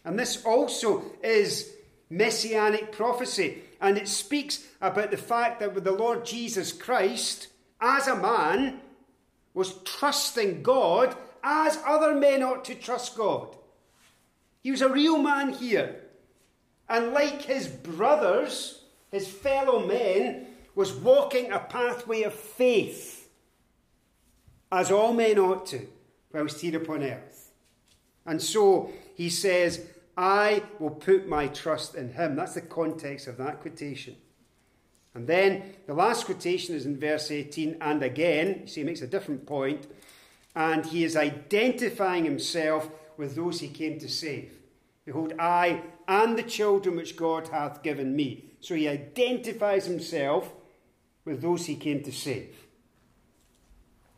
And 0.04 0.20
this 0.20 0.44
also 0.46 1.04
is 1.24 1.72
messianic 2.10 2.92
prophecy. 2.92 3.64
And 3.82 3.98
it 3.98 4.08
speaks 4.08 4.66
about 4.82 5.12
the 5.12 5.18
fact 5.18 5.60
that 5.60 5.74
with 5.74 5.84
the 5.84 5.92
Lord 5.92 6.26
Jesus 6.26 6.72
Christ, 6.72 7.48
as 7.82 8.08
a 8.08 8.16
man, 8.16 8.82
was 9.54 9.82
trusting 9.84 10.64
God 10.64 11.16
as 11.44 11.80
other 11.86 12.16
men 12.16 12.44
ought 12.44 12.66
to 12.66 12.76
trust 12.76 13.16
God. 13.16 13.56
He 14.64 14.72
was 14.72 14.82
a 14.82 14.90
real 14.90 15.18
man 15.18 15.54
here. 15.54 16.02
And 16.88 17.14
like 17.14 17.42
his 17.44 17.68
brothers, 17.68 18.84
his 19.12 19.28
fellow 19.28 19.86
men, 19.86 20.48
was 20.76 20.94
walking 20.94 21.52
a 21.52 21.60
pathway 21.60 22.24
of 22.24 22.34
faith, 22.34 23.30
as 24.72 24.92
all 24.92 25.14
men 25.14 25.40
ought 25.40 25.66
to, 25.68 25.88
whilst 26.34 26.62
here 26.62 26.78
upon 26.78 27.04
earth. 27.04 27.52
And 28.26 28.42
so 28.42 28.92
he 29.16 29.30
says, 29.30 29.88
I 30.18 30.64
will 30.80 30.92
put 30.92 31.28
my 31.28 31.48
trust 31.48 31.96
in 31.96 32.14
him. 32.14 32.36
That's 32.36 32.56
the 32.56 32.62
context 32.62 33.28
of 33.28 33.38
that 33.38 33.62
quotation. 33.62 34.16
And 35.14 35.28
then 35.28 35.76
the 35.88 35.94
last 35.94 36.26
quotation 36.26 36.76
is 36.76 36.86
in 36.86 37.00
verse 37.00 37.32
18, 37.32 37.78
and 37.80 38.04
again, 38.04 38.60
you 38.62 38.68
see, 38.68 38.82
he 38.82 38.86
makes 38.86 39.02
a 39.02 39.08
different 39.08 39.46
point, 39.46 39.88
and 40.56 40.86
he 40.86 41.06
is 41.06 41.16
identifying 41.16 42.26
himself 42.26 42.90
with 43.18 43.36
those 43.36 43.62
he 43.62 43.70
came 43.70 43.98
to 44.00 44.10
save. 44.10 44.52
Behold, 45.06 45.34
I 45.40 45.84
and 46.08 46.38
the 46.38 46.44
children 46.44 46.96
which 46.96 47.16
God 47.16 47.48
hath 47.50 47.84
given 47.84 48.16
me. 48.16 48.52
So 48.60 48.76
he 48.76 48.88
identifies 48.88 49.86
himself 49.86 50.52
with 51.24 51.42
those 51.42 51.66
he 51.66 51.76
came 51.76 52.04
to 52.04 52.12
save. 52.12 52.56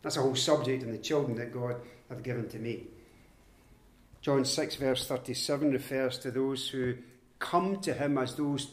That's 0.02 0.18
a 0.18 0.22
whole 0.22 0.36
subject 0.36 0.84
in 0.84 0.92
the 0.92 0.98
children 0.98 1.38
that 1.38 1.54
God 1.54 1.78
hath 2.10 2.24
given 2.24 2.48
to 2.50 2.60
me. 2.60 2.88
John 4.22 4.46
6, 4.46 4.76
verse 4.76 5.08
37 5.08 5.72
refers 5.72 6.18
to 6.20 6.32
those 6.32 6.70
who 6.70 6.96
come 7.40 7.80
to 7.82 7.94
him 7.94 8.18
as 8.18 8.36
those 8.36 8.72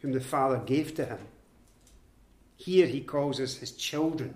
whom 0.00 0.12
the 0.12 0.20
Father 0.20 0.58
gave 0.58 0.94
to 0.94 1.04
him. 1.04 1.18
Here 2.56 2.86
he 2.86 3.00
calls 3.00 3.40
us 3.40 3.56
his 3.56 3.72
children. 3.72 4.34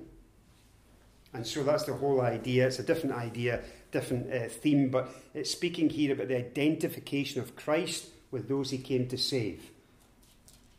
And 1.33 1.47
so 1.47 1.63
that's 1.63 1.85
the 1.85 1.95
whole 1.95 2.21
idea. 2.21 2.67
It's 2.67 2.79
a 2.79 2.85
different 2.85 3.17
idea, 3.17 3.63
different 3.95 4.31
uh, 4.31 4.49
theme, 4.49 4.91
but 4.91 5.09
it's 5.33 5.51
speaking 5.51 5.89
here 5.89 6.13
about 6.13 6.29
the 6.29 6.37
identification 6.37 7.41
of 7.41 7.57
Christ 7.57 8.09
with 8.31 8.49
those 8.49 8.71
he 8.71 8.79
came 8.79 9.07
to 9.09 9.17
save. 9.17 9.71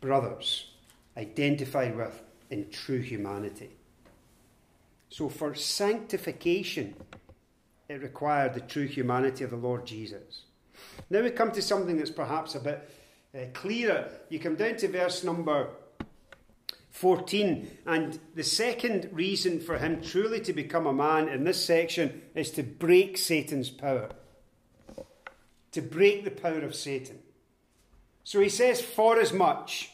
Brothers, 0.00 0.70
identified 1.16 1.96
with 1.96 2.22
in 2.50 2.70
true 2.70 3.00
humanity. 3.00 3.70
So 5.08 5.30
for 5.30 5.54
sanctification, 5.54 6.94
it 7.88 8.02
required 8.02 8.54
the 8.54 8.60
true 8.60 8.86
humanity 8.86 9.42
of 9.42 9.50
the 9.50 9.56
Lord 9.56 9.86
Jesus. 9.86 10.42
Now 11.08 11.22
we 11.22 11.30
come 11.30 11.52
to 11.52 11.62
something 11.62 11.96
that's 11.96 12.10
perhaps 12.10 12.54
a 12.54 12.60
bit 12.60 12.90
uh, 13.34 13.38
clearer. 13.54 14.10
You 14.28 14.38
come 14.38 14.56
down 14.56 14.76
to 14.76 14.88
verse 14.88 15.24
number 15.24 15.70
14, 16.96 17.68
and 17.84 18.18
the 18.34 18.42
second 18.42 19.10
reason 19.12 19.60
for 19.60 19.76
him 19.76 20.00
truly 20.00 20.40
to 20.40 20.54
become 20.54 20.86
a 20.86 20.92
man 20.94 21.28
in 21.28 21.44
this 21.44 21.62
section 21.62 22.22
is 22.34 22.50
to 22.52 22.62
break 22.62 23.18
Satan's 23.18 23.68
power. 23.68 24.08
To 25.72 25.82
break 25.82 26.24
the 26.24 26.30
power 26.30 26.60
of 26.60 26.74
Satan. 26.74 27.18
So 28.24 28.40
he 28.40 28.48
says, 28.48 28.80
For 28.80 29.20
as 29.20 29.30
much 29.30 29.90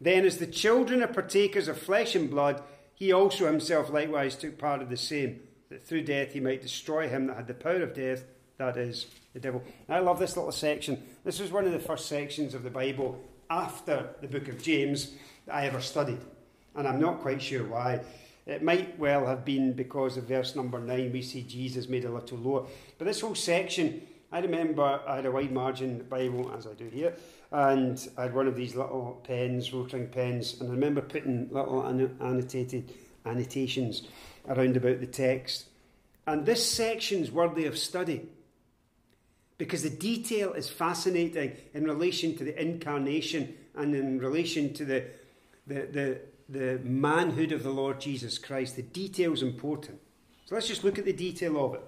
then 0.00 0.24
as 0.24 0.38
the 0.38 0.46
children 0.46 1.02
are 1.02 1.08
partakers 1.08 1.68
of 1.68 1.78
flesh 1.78 2.14
and 2.14 2.30
blood, 2.30 2.62
he 2.94 3.12
also 3.12 3.44
himself 3.44 3.90
likewise 3.90 4.34
took 4.34 4.56
part 4.56 4.80
of 4.80 4.88
the 4.88 4.96
same, 4.96 5.40
that 5.68 5.86
through 5.86 6.04
death 6.04 6.32
he 6.32 6.40
might 6.40 6.62
destroy 6.62 7.06
him 7.06 7.26
that 7.26 7.36
had 7.36 7.48
the 7.48 7.54
power 7.54 7.82
of 7.82 7.92
death, 7.92 8.24
that 8.56 8.78
is, 8.78 9.08
the 9.34 9.40
devil. 9.40 9.62
I 9.90 9.98
love 9.98 10.18
this 10.18 10.38
little 10.38 10.52
section. 10.52 11.02
This 11.22 11.38
was 11.38 11.52
one 11.52 11.66
of 11.66 11.72
the 11.72 11.78
first 11.78 12.06
sections 12.06 12.54
of 12.54 12.62
the 12.62 12.70
Bible 12.70 13.22
after 13.50 14.08
the 14.22 14.28
book 14.28 14.48
of 14.48 14.62
James 14.62 15.12
I 15.50 15.66
ever 15.66 15.80
studied. 15.80 16.20
And 16.74 16.86
I'm 16.86 17.00
not 17.00 17.20
quite 17.20 17.42
sure 17.42 17.64
why. 17.64 18.00
It 18.46 18.62
might 18.62 18.98
well 18.98 19.26
have 19.26 19.44
been 19.44 19.72
because 19.72 20.16
of 20.16 20.24
verse 20.24 20.56
number 20.56 20.80
9, 20.80 21.12
we 21.12 21.22
see 21.22 21.42
Jesus 21.42 21.88
made 21.88 22.04
a 22.04 22.10
little 22.10 22.38
lower. 22.38 22.66
But 22.98 23.06
this 23.06 23.20
whole 23.20 23.34
section, 23.34 24.02
I 24.32 24.40
remember 24.40 25.00
I 25.06 25.16
had 25.16 25.26
a 25.26 25.30
wide 25.30 25.52
margin 25.52 26.04
Bible, 26.08 26.52
as 26.56 26.66
I 26.66 26.74
do 26.74 26.88
here, 26.88 27.14
and 27.52 28.08
I 28.16 28.22
had 28.22 28.34
one 28.34 28.46
of 28.46 28.56
these 28.56 28.74
little 28.74 29.20
pens, 29.24 29.70
rotring 29.70 30.10
pens, 30.10 30.60
and 30.60 30.70
I 30.70 30.72
remember 30.72 31.00
putting 31.00 31.48
little 31.50 31.84
annotated 31.86 32.92
annotations 33.26 34.02
around 34.48 34.76
about 34.76 35.00
the 35.00 35.06
text. 35.06 35.66
And 36.26 36.46
this 36.46 36.64
section's 36.64 37.30
worthy 37.30 37.66
of 37.66 37.76
study 37.76 38.28
because 39.58 39.82
the 39.82 39.90
detail 39.90 40.52
is 40.52 40.70
fascinating 40.70 41.56
in 41.74 41.84
relation 41.84 42.36
to 42.36 42.44
the 42.44 42.60
incarnation 42.60 43.54
and 43.74 43.94
in 43.94 44.18
relation 44.18 44.72
to 44.74 44.84
the, 44.84 45.04
the, 45.66 45.86
the, 45.92 46.20
the 46.48 46.80
manhood 46.82 47.52
of 47.52 47.62
the 47.62 47.70
Lord 47.70 48.00
Jesus 48.00 48.38
Christ. 48.38 48.76
The 48.76 48.82
detail 48.82 49.32
is 49.32 49.42
important. 49.42 50.00
So 50.46 50.54
let's 50.54 50.68
just 50.68 50.84
look 50.84 50.98
at 50.98 51.04
the 51.04 51.12
detail 51.12 51.64
of 51.64 51.74
it. 51.74 51.82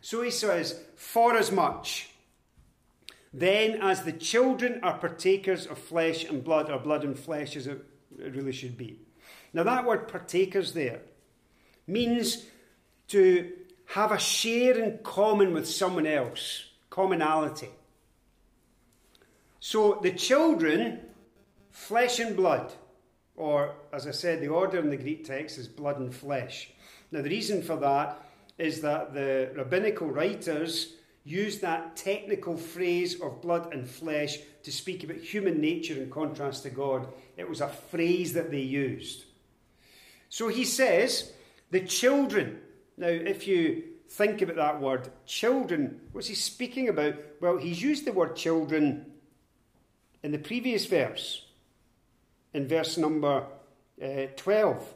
So 0.00 0.22
he 0.22 0.30
says, 0.30 0.80
For 0.96 1.36
as 1.36 1.50
much 1.50 2.12
then, 3.32 3.80
as 3.80 4.02
the 4.02 4.12
children 4.12 4.80
are 4.82 4.98
partakers 4.98 5.66
of 5.66 5.78
flesh 5.78 6.24
and 6.24 6.44
blood, 6.44 6.70
or 6.70 6.78
blood 6.78 7.02
and 7.02 7.18
flesh 7.18 7.56
as 7.56 7.66
it 7.66 7.82
really 8.18 8.52
should 8.52 8.76
be. 8.76 8.98
Now, 9.54 9.62
that 9.62 9.86
word 9.86 10.08
partakers 10.08 10.74
there 10.74 11.00
means 11.86 12.44
to 13.08 13.52
have 13.86 14.12
a 14.12 14.18
share 14.18 14.78
in 14.78 14.98
common 15.02 15.54
with 15.54 15.68
someone 15.68 16.06
else, 16.06 16.66
commonality. 16.90 17.70
So, 19.60 19.98
the 20.02 20.12
children, 20.12 21.00
flesh 21.70 22.18
and 22.18 22.36
blood, 22.36 22.72
or 23.36 23.74
as 23.92 24.06
I 24.06 24.10
said, 24.10 24.40
the 24.40 24.48
order 24.48 24.78
in 24.78 24.90
the 24.90 24.96
Greek 24.96 25.24
text 25.24 25.58
is 25.58 25.68
blood 25.68 25.98
and 25.98 26.14
flesh. 26.14 26.70
Now, 27.10 27.22
the 27.22 27.30
reason 27.30 27.62
for 27.62 27.76
that 27.76 28.22
is 28.58 28.80
that 28.82 29.14
the 29.14 29.50
rabbinical 29.56 30.08
writers 30.08 30.94
use 31.24 31.60
that 31.60 31.96
technical 31.96 32.56
phrase 32.56 33.20
of 33.20 33.40
blood 33.40 33.72
and 33.72 33.88
flesh 33.88 34.38
to 34.62 34.72
speak 34.72 35.04
about 35.04 35.18
human 35.18 35.60
nature 35.60 35.94
in 35.94 36.10
contrast 36.10 36.64
to 36.64 36.70
God. 36.70 37.06
It 37.36 37.48
was 37.48 37.60
a 37.60 37.68
phrase 37.68 38.32
that 38.32 38.50
they 38.50 38.60
used. 38.60 39.24
So 40.28 40.48
he 40.48 40.64
says, 40.64 41.32
the 41.70 41.80
children. 41.80 42.60
Now, 42.96 43.08
if 43.08 43.46
you 43.46 43.84
think 44.08 44.42
about 44.42 44.56
that 44.56 44.80
word, 44.80 45.10
children, 45.26 46.00
what's 46.12 46.28
he 46.28 46.34
speaking 46.34 46.88
about? 46.88 47.14
Well, 47.40 47.56
he's 47.56 47.82
used 47.82 48.04
the 48.04 48.12
word 48.12 48.36
children 48.36 49.06
in 50.22 50.32
the 50.32 50.38
previous 50.38 50.86
verse, 50.86 51.46
in 52.54 52.68
verse 52.68 52.96
number 52.96 53.44
uh, 54.02 54.26
12 54.36 54.94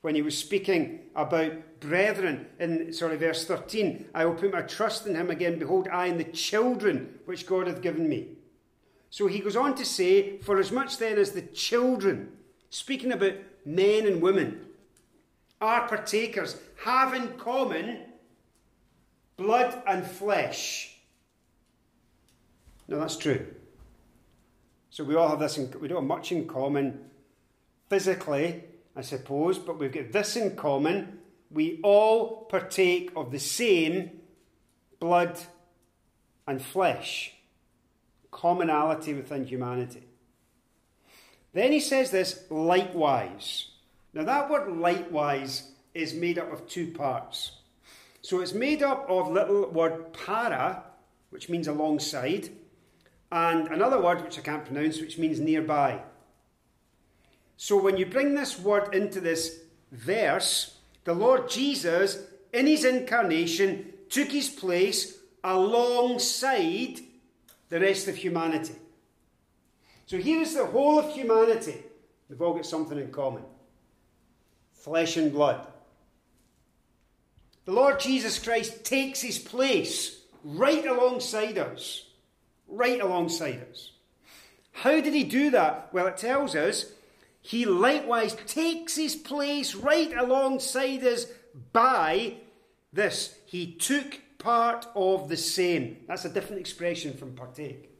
when 0.00 0.14
he 0.14 0.22
was 0.22 0.36
speaking 0.36 1.00
about 1.14 1.52
brethren 1.80 2.46
in 2.58 2.92
sorry 2.92 3.16
verse 3.16 3.44
13 3.44 4.08
i 4.14 4.24
will 4.24 4.34
put 4.34 4.52
my 4.52 4.62
trust 4.62 5.06
in 5.06 5.14
him 5.14 5.30
again 5.30 5.58
behold 5.58 5.88
i 5.88 6.06
and 6.06 6.18
the 6.18 6.24
children 6.24 7.18
which 7.24 7.46
god 7.46 7.66
hath 7.66 7.82
given 7.82 8.08
me 8.08 8.28
So 9.12 9.26
he 9.26 9.40
goes 9.40 9.56
on 9.56 9.74
to 9.74 9.84
say, 9.84 10.38
For 10.38 10.58
as 10.58 10.72
much 10.72 10.96
then 10.96 11.18
as 11.18 11.32
the 11.32 11.42
children, 11.42 12.32
speaking 12.70 13.12
about 13.12 13.34
men 13.66 14.06
and 14.06 14.22
women, 14.22 14.64
are 15.60 15.86
partakers, 15.86 16.56
have 16.82 17.12
in 17.12 17.28
common 17.36 18.04
blood 19.36 19.82
and 19.86 20.06
flesh. 20.06 20.96
No, 22.88 23.00
that's 23.00 23.18
true. 23.18 23.46
So 24.92 25.04
we 25.04 25.14
all 25.14 25.30
have 25.30 25.38
this, 25.38 25.56
in, 25.56 25.72
we 25.80 25.88
don't 25.88 26.02
have 26.02 26.06
much 26.06 26.32
in 26.32 26.46
common 26.46 27.06
physically, 27.88 28.62
I 28.94 29.00
suppose, 29.00 29.58
but 29.58 29.78
we've 29.78 29.90
got 29.90 30.12
this 30.12 30.36
in 30.36 30.54
common. 30.54 31.18
We 31.50 31.80
all 31.82 32.44
partake 32.44 33.10
of 33.16 33.32
the 33.32 33.38
same 33.38 34.20
blood 35.00 35.40
and 36.46 36.60
flesh, 36.60 37.32
commonality 38.30 39.14
within 39.14 39.46
humanity. 39.46 40.02
Then 41.54 41.72
he 41.72 41.80
says 41.80 42.10
this 42.10 42.44
likewise. 42.50 43.68
Now, 44.12 44.24
that 44.24 44.50
word 44.50 44.76
likewise 44.76 45.70
is 45.94 46.12
made 46.12 46.38
up 46.38 46.52
of 46.52 46.68
two 46.68 46.88
parts. 46.92 47.52
So 48.20 48.40
it's 48.40 48.52
made 48.52 48.82
up 48.82 49.06
of 49.08 49.30
little 49.30 49.70
word 49.70 50.12
para, 50.12 50.84
which 51.30 51.48
means 51.48 51.66
alongside, 51.66 52.50
and 53.32 53.68
another 53.68 54.00
word 54.00 54.22
which 54.22 54.38
I 54.38 54.42
can't 54.42 54.64
pronounce, 54.64 55.00
which 55.00 55.16
means 55.16 55.40
nearby. 55.40 56.02
So 57.56 57.80
when 57.80 57.96
you 57.96 58.04
bring 58.04 58.34
this 58.34 58.58
word 58.58 58.94
into 58.94 59.20
this 59.20 59.60
verse, 59.90 60.76
the 61.04 61.14
Lord 61.14 61.48
Jesus, 61.48 62.18
in 62.52 62.66
his 62.66 62.84
incarnation, 62.84 63.94
took 64.10 64.28
his 64.28 64.50
place 64.50 65.18
alongside 65.42 67.00
the 67.70 67.80
rest 67.80 68.06
of 68.06 68.16
humanity. 68.16 68.74
So 70.04 70.18
here 70.18 70.42
is 70.42 70.54
the 70.54 70.66
whole 70.66 70.98
of 70.98 71.10
humanity. 71.10 71.82
They've 72.28 72.40
all 72.40 72.52
got 72.52 72.66
something 72.66 72.98
in 72.98 73.10
common 73.10 73.44
flesh 74.72 75.16
and 75.16 75.32
blood. 75.32 75.66
The 77.64 77.72
Lord 77.72 78.00
Jesus 78.00 78.40
Christ 78.40 78.84
takes 78.84 79.22
his 79.22 79.38
place 79.38 80.22
right 80.42 80.84
alongside 80.84 81.56
us. 81.56 82.08
Right 82.68 83.00
alongside 83.00 83.66
us. 83.70 83.92
How 84.72 85.00
did 85.00 85.14
he 85.14 85.24
do 85.24 85.50
that? 85.50 85.88
Well, 85.92 86.06
it 86.06 86.16
tells 86.16 86.54
us 86.54 86.92
he 87.40 87.64
likewise 87.64 88.36
takes 88.46 88.96
his 88.96 89.16
place 89.16 89.74
right 89.74 90.16
alongside 90.16 91.04
us 91.04 91.26
by 91.72 92.36
this. 92.92 93.36
He 93.46 93.72
took 93.72 94.20
part 94.38 94.86
of 94.94 95.28
the 95.28 95.36
same. 95.36 95.98
That's 96.08 96.24
a 96.24 96.28
different 96.28 96.60
expression 96.60 97.16
from 97.16 97.34
partake. 97.34 97.90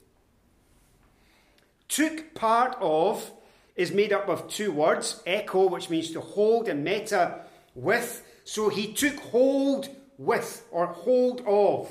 Took 1.88 2.34
part 2.34 2.76
of 2.80 3.30
is 3.76 3.92
made 3.92 4.12
up 4.12 4.28
of 4.28 4.48
two 4.48 4.72
words 4.72 5.22
echo, 5.26 5.66
which 5.66 5.90
means 5.90 6.10
to 6.12 6.20
hold, 6.20 6.68
and 6.68 6.84
meta, 6.84 7.40
with. 7.74 8.24
So 8.44 8.68
he 8.68 8.92
took 8.92 9.18
hold 9.18 9.88
with 10.18 10.66
or 10.70 10.86
hold 10.86 11.42
of. 11.46 11.88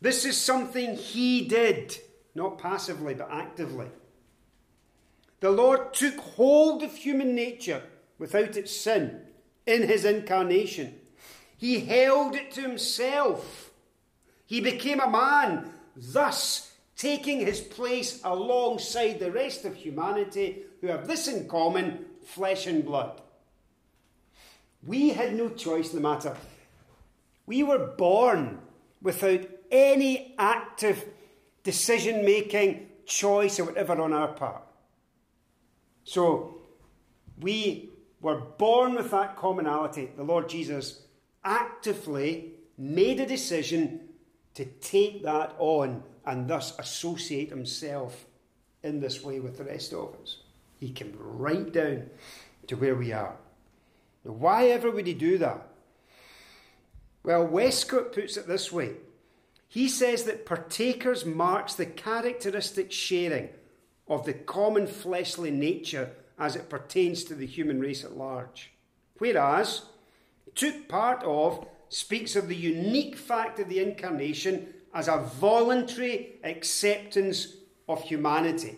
This 0.00 0.24
is 0.24 0.36
something 0.36 0.96
he 0.96 1.46
did, 1.46 1.96
not 2.34 2.58
passively, 2.58 3.14
but 3.14 3.30
actively. 3.30 3.88
The 5.40 5.50
Lord 5.50 5.92
took 5.94 6.16
hold 6.18 6.82
of 6.82 6.94
human 6.94 7.34
nature 7.34 7.82
without 8.18 8.56
its 8.56 8.74
sin 8.74 9.22
in 9.66 9.82
his 9.82 10.04
incarnation. 10.04 10.98
He 11.56 11.80
held 11.80 12.36
it 12.36 12.52
to 12.52 12.60
himself. 12.60 13.70
He 14.46 14.60
became 14.60 15.00
a 15.00 15.10
man, 15.10 15.72
thus 15.96 16.72
taking 16.96 17.40
his 17.40 17.60
place 17.60 18.20
alongside 18.24 19.18
the 19.18 19.30
rest 19.30 19.64
of 19.64 19.74
humanity 19.74 20.62
who 20.80 20.88
have 20.88 21.06
this 21.06 21.28
in 21.28 21.48
common 21.48 22.06
flesh 22.24 22.66
and 22.66 22.84
blood. 22.84 23.20
We 24.86 25.10
had 25.10 25.34
no 25.34 25.48
choice 25.48 25.90
in 25.90 25.96
the 25.96 26.08
matter. 26.08 26.36
We 27.46 27.62
were 27.62 27.94
born 27.96 28.60
without 29.02 29.57
any 29.70 30.34
active 30.38 31.04
decision 31.62 32.24
making, 32.24 32.88
choice, 33.06 33.58
or 33.58 33.64
whatever 33.64 34.00
on 34.00 34.12
our 34.12 34.28
part. 34.28 34.62
So 36.04 36.58
we 37.40 37.90
were 38.20 38.40
born 38.40 38.94
with 38.94 39.10
that 39.10 39.36
commonality. 39.36 40.10
The 40.16 40.22
Lord 40.24 40.48
Jesus 40.48 41.02
actively 41.44 42.52
made 42.76 43.20
a 43.20 43.26
decision 43.26 44.00
to 44.54 44.64
take 44.64 45.22
that 45.22 45.54
on 45.58 46.02
and 46.24 46.48
thus 46.48 46.78
associate 46.78 47.50
himself 47.50 48.26
in 48.82 49.00
this 49.00 49.22
way 49.22 49.40
with 49.40 49.58
the 49.58 49.64
rest 49.64 49.92
of 49.92 50.14
us. 50.22 50.38
He 50.78 50.90
came 50.90 51.14
right 51.18 51.72
down 51.72 52.10
to 52.66 52.76
where 52.76 52.94
we 52.94 53.12
are. 53.12 53.36
Now, 54.24 54.32
why 54.32 54.66
ever 54.68 54.90
would 54.90 55.06
he 55.06 55.14
do 55.14 55.38
that? 55.38 55.66
Well, 57.22 57.46
Westcott 57.46 58.12
puts 58.12 58.36
it 58.36 58.46
this 58.46 58.72
way. 58.72 58.92
He 59.68 59.88
says 59.88 60.24
that 60.24 60.46
partakers 60.46 61.26
marks 61.26 61.74
the 61.74 61.86
characteristic 61.86 62.90
sharing 62.90 63.50
of 64.08 64.24
the 64.24 64.32
common 64.32 64.86
fleshly 64.86 65.50
nature 65.50 66.10
as 66.38 66.56
it 66.56 66.70
pertains 66.70 67.24
to 67.24 67.34
the 67.34 67.46
human 67.46 67.78
race 67.80 68.04
at 68.04 68.16
large. 68.16 68.72
Whereas, 69.18 69.82
took 70.54 70.88
part 70.88 71.22
of 71.22 71.66
speaks 71.90 72.36
of 72.36 72.48
the 72.48 72.56
unique 72.56 73.16
fact 73.16 73.58
of 73.58 73.68
the 73.68 73.80
incarnation 73.80 74.68
as 74.94 75.08
a 75.08 75.18
voluntary 75.18 76.38
acceptance 76.44 77.54
of 77.88 78.02
humanity. 78.02 78.76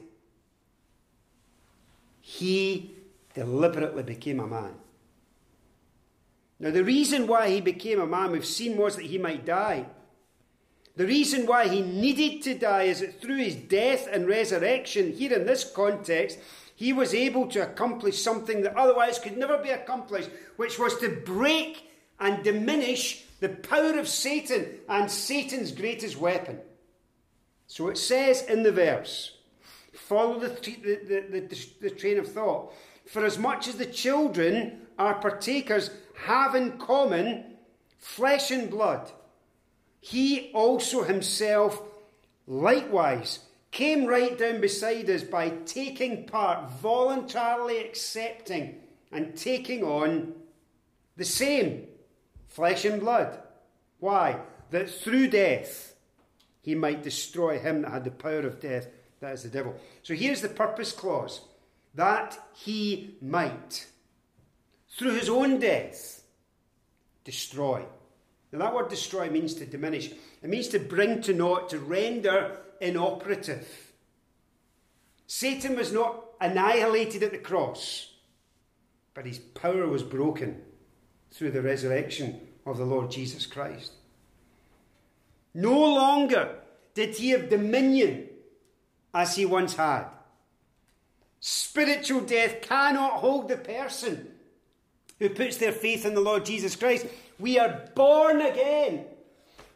He 2.21 2.95
deliberately 3.35 4.03
became 4.03 4.41
a 4.41 4.47
man. 4.47 4.75
Now, 6.59 6.71
the 6.71 6.85
reason 6.85 7.27
why 7.27 7.49
he 7.49 7.61
became 7.61 8.01
a 8.01 8.07
man, 8.07 8.33
we've 8.33 8.45
seen, 8.45 8.77
was 8.77 8.97
that 8.97 9.07
he 9.07 9.19
might 9.19 9.47
die. 9.47 9.87
The 10.97 11.07
reason 11.07 11.47
why 11.47 11.69
he 11.69 11.83
needed 11.83 12.43
to 12.43 12.55
die 12.55 12.85
is 12.85 13.01
that 13.01 13.21
through 13.21 13.39
his 13.39 13.55
death 13.55 14.09
and 14.11 14.27
resurrection, 14.27 15.13
here 15.13 15.33
in 15.33 15.47
this 15.47 15.65
context, 15.65 16.39
he 16.75 16.93
was 16.93 17.15
able 17.15 17.47
to 17.49 17.63
accomplish 17.63 18.23
something 18.23 18.63
that 18.63 18.77
otherwise 18.77 19.19
could 19.19 19.37
never 19.37 19.59
be 19.59 19.71
accomplished, 19.71 20.31
which 20.57 20.79
was 20.79 20.99
to 20.99 21.09
break 21.25 21.91
and 22.19 22.43
diminish 22.43 23.25
the 23.41 23.49
power 23.49 23.99
of 23.99 24.09
Satan 24.09 24.67
and 24.89 25.11
Satan's 25.11 25.73
greatest 25.73 26.17
weapon. 26.17 26.59
So 27.67 27.89
it 27.89 27.99
says 27.99 28.43
in 28.43 28.63
the 28.63 28.73
verse, 28.73 29.39
follow 29.93 30.39
the, 30.39 30.49
the, 30.49 31.25
the, 31.31 31.67
the, 31.81 31.91
train 31.91 32.19
of 32.19 32.31
thought. 32.31 32.73
For 33.07 33.25
as 33.25 33.39
much 33.39 33.69
as 33.69 33.77
the 33.77 33.87
children 33.87 34.83
are 34.99 35.15
partakers, 35.15 35.91
have 36.25 36.55
in 36.55 36.79
common 36.79 37.57
flesh 37.99 38.51
and 38.51 38.71
blood 38.71 39.11
he 40.01 40.51
also 40.55 41.05
himself 41.05 41.81
likewise 42.47 43.41
came 43.71 44.07
right 44.07 44.37
down 44.37 44.61
beside 44.61 45.09
us 45.09 45.23
by 45.23 45.51
taking 45.65 46.27
part, 46.27 46.71
voluntarily 46.73 47.79
accepting 47.79 48.81
and 49.13 49.37
taking 49.37 49.85
on 49.85 50.33
the 51.17 51.25
same 51.25 51.87
flesh 52.49 52.85
and 52.85 53.01
blood. 53.01 53.39
Why? 53.99 54.41
That 54.71 54.91
through 54.91 55.29
death 55.29 55.95
he 56.63 56.75
might 56.75 57.03
destroy 57.03 57.59
him 57.59 57.83
that 57.83 57.93
had 57.93 58.05
the 58.05 58.11
power 58.11 58.41
of 58.41 58.61
death, 58.61 58.89
that 59.21 59.35
is 59.35 59.43
the 59.43 59.49
devil. 59.49 59.75
So 60.03 60.15
here's 60.15 60.41
the 60.41 60.49
purpose 60.49 60.93
clause 60.93 61.43
that 61.95 62.39
he 62.55 63.17
might, 63.21 63.87
through 64.97 65.15
his 65.15 65.29
own 65.29 65.59
death, 65.59 66.23
destroy. 67.25 67.85
Now, 68.53 68.59
that 68.59 68.75
word 68.75 68.89
destroy 68.89 69.31
means 69.31 69.55
to 69.55 69.67
diminish, 69.67 70.11
it 70.43 70.49
means 70.49 70.69
to 70.69 70.79
bring 70.79 71.23
to 71.23 71.33
naught, 71.33 71.71
to 71.71 71.79
render 71.79 72.59
inoperative. 72.81 73.93
Satan 75.27 75.77
was 75.77 75.93
not 75.93 76.25
annihilated 76.41 77.23
at 77.23 77.31
the 77.31 77.39
cross, 77.39 78.13
but 79.15 79.27
his 79.27 79.39
power 79.39 79.87
was 79.87 80.03
broken 80.03 80.63
through 81.31 81.53
the 81.53 81.63
resurrection 81.63 82.41
of 82.67 82.79
the 82.79 82.85
Lord 82.85 83.11
Jesus 83.11 83.47
Christ. 83.47 83.93
No 85.55 85.79
longer 85.79 86.57
did 86.95 87.15
he 87.17 87.31
have 87.31 87.49
dominion 87.49 88.29
as 89.15 89.37
he 89.37 89.47
once 89.47 89.75
had. 89.75 90.07
Spiritual 91.41 92.21
death 92.21 92.63
cannot 92.63 93.15
hold 93.15 93.49
the 93.49 93.57
person 93.57 94.33
who 95.19 95.29
puts 95.31 95.57
their 95.57 95.73
faith 95.73 96.05
in 96.05 96.15
the 96.15 96.21
Lord 96.21 96.45
Jesus 96.45 96.77
Christ. 96.77 97.07
We 97.41 97.59
are 97.59 97.89
born 97.95 98.41
again. 98.41 99.07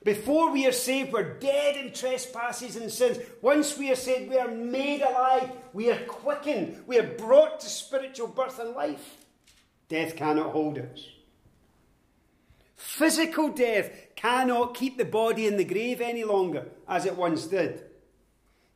Before 0.05 0.53
we 0.53 0.66
are 0.66 0.72
saved, 0.72 1.12
we're 1.12 1.38
dead 1.38 1.77
in 1.77 1.92
trespasses 1.92 2.77
and 2.77 2.92
sins. 2.92 3.18
Once 3.40 3.79
we 3.79 3.90
are 3.90 3.96
saved, 3.96 4.29
we 4.29 4.37
are 4.37 4.50
made 4.50 5.00
alive. 5.00 5.50
We 5.72 5.90
are 5.90 5.98
quickened. 6.00 6.85
We 6.87 6.98
are 6.98 7.14
brought 7.14 7.61
to 7.61 7.66
spiritual 7.66 8.29
birth 8.29 8.59
and 8.59 8.74
life. 8.74 9.16
Death 9.88 10.14
cannot 10.14 10.53
hold 10.53 10.79
us. 10.79 11.07
Physical 12.77 13.48
death 13.48 13.90
cannot 14.14 14.74
keep 14.74 14.98
the 14.98 15.07
body 15.07 15.46
in 15.46 15.57
the 15.57 15.64
grave 15.64 16.03
any 16.03 16.22
longer, 16.22 16.66
as 16.87 17.07
it 17.07 17.16
once 17.16 17.46
did. 17.46 17.83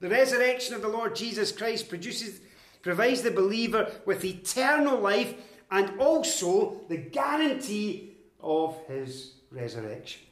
The 0.00 0.08
resurrection 0.08 0.74
of 0.74 0.80
the 0.80 0.88
Lord 0.88 1.14
Jesus 1.14 1.52
Christ 1.52 1.90
produces, 1.90 2.40
provides 2.80 3.20
the 3.20 3.30
believer 3.30 3.92
with 4.06 4.24
eternal 4.24 4.98
life 4.98 5.34
and 5.70 6.00
also 6.00 6.80
the 6.88 6.96
guarantee 6.96 8.07
of 8.40 8.76
his 8.86 9.32
resurrection. 9.50 10.22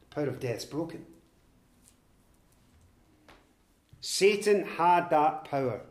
The 0.00 0.14
power 0.14 0.28
of 0.28 0.40
death's 0.40 0.64
broken. 0.64 1.04
Satan 4.00 4.64
had 4.64 5.10
that 5.10 5.44
power. 5.44 5.82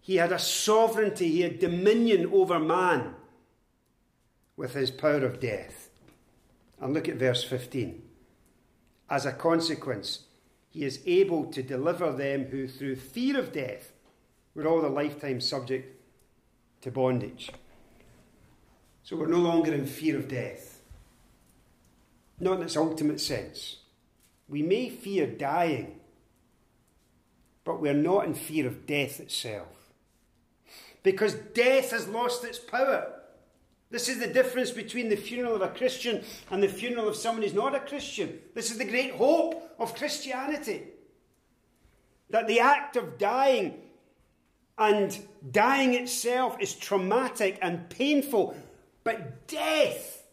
He 0.00 0.16
had 0.16 0.32
a 0.32 0.38
sovereignty, 0.38 1.28
he 1.28 1.40
had 1.42 1.58
dominion 1.58 2.30
over 2.32 2.58
man 2.58 3.14
with 4.56 4.74
his 4.74 4.90
power 4.90 5.24
of 5.24 5.40
death. 5.40 5.90
And 6.80 6.92
look 6.92 7.08
at 7.08 7.16
verse 7.16 7.44
15. 7.44 8.02
As 9.08 9.24
a 9.26 9.32
consequence, 9.32 10.24
he 10.68 10.84
is 10.84 11.00
able 11.06 11.46
to 11.46 11.62
deliver 11.62 12.12
them 12.12 12.46
who, 12.46 12.66
through 12.66 12.96
fear 12.96 13.38
of 13.38 13.52
death, 13.52 13.92
were 14.54 14.66
all 14.66 14.82
the 14.82 14.88
lifetime 14.88 15.40
subject 15.40 16.00
to 16.82 16.90
bondage. 16.90 17.50
So 19.04 19.16
we're 19.16 19.26
no 19.26 19.38
longer 19.38 19.72
in 19.72 19.86
fear 19.86 20.16
of 20.16 20.28
death. 20.28 20.80
Not 22.40 22.58
in 22.58 22.64
its 22.64 22.76
ultimate 22.76 23.20
sense. 23.20 23.76
We 24.48 24.62
may 24.62 24.88
fear 24.88 25.26
dying, 25.26 26.00
but 27.64 27.80
we're 27.80 27.94
not 27.94 28.24
in 28.24 28.34
fear 28.34 28.66
of 28.66 28.86
death 28.86 29.20
itself. 29.20 29.68
Because 31.02 31.34
death 31.34 31.90
has 31.90 32.08
lost 32.08 32.44
its 32.44 32.58
power. 32.58 33.12
This 33.90 34.08
is 34.08 34.18
the 34.18 34.26
difference 34.26 34.70
between 34.70 35.10
the 35.10 35.16
funeral 35.16 35.54
of 35.54 35.62
a 35.62 35.68
Christian 35.68 36.24
and 36.50 36.62
the 36.62 36.68
funeral 36.68 37.06
of 37.06 37.14
someone 37.14 37.42
who's 37.42 37.54
not 37.54 37.74
a 37.74 37.80
Christian. 37.80 38.38
This 38.54 38.70
is 38.70 38.78
the 38.78 38.84
great 38.86 39.12
hope 39.12 39.74
of 39.78 39.94
Christianity. 39.94 40.82
That 42.30 42.48
the 42.48 42.60
act 42.60 42.96
of 42.96 43.18
dying 43.18 43.82
and 44.78 45.16
dying 45.52 45.94
itself 45.94 46.56
is 46.58 46.74
traumatic 46.74 47.58
and 47.62 47.88
painful, 47.90 48.56
but 49.04 49.46
death 49.46 50.24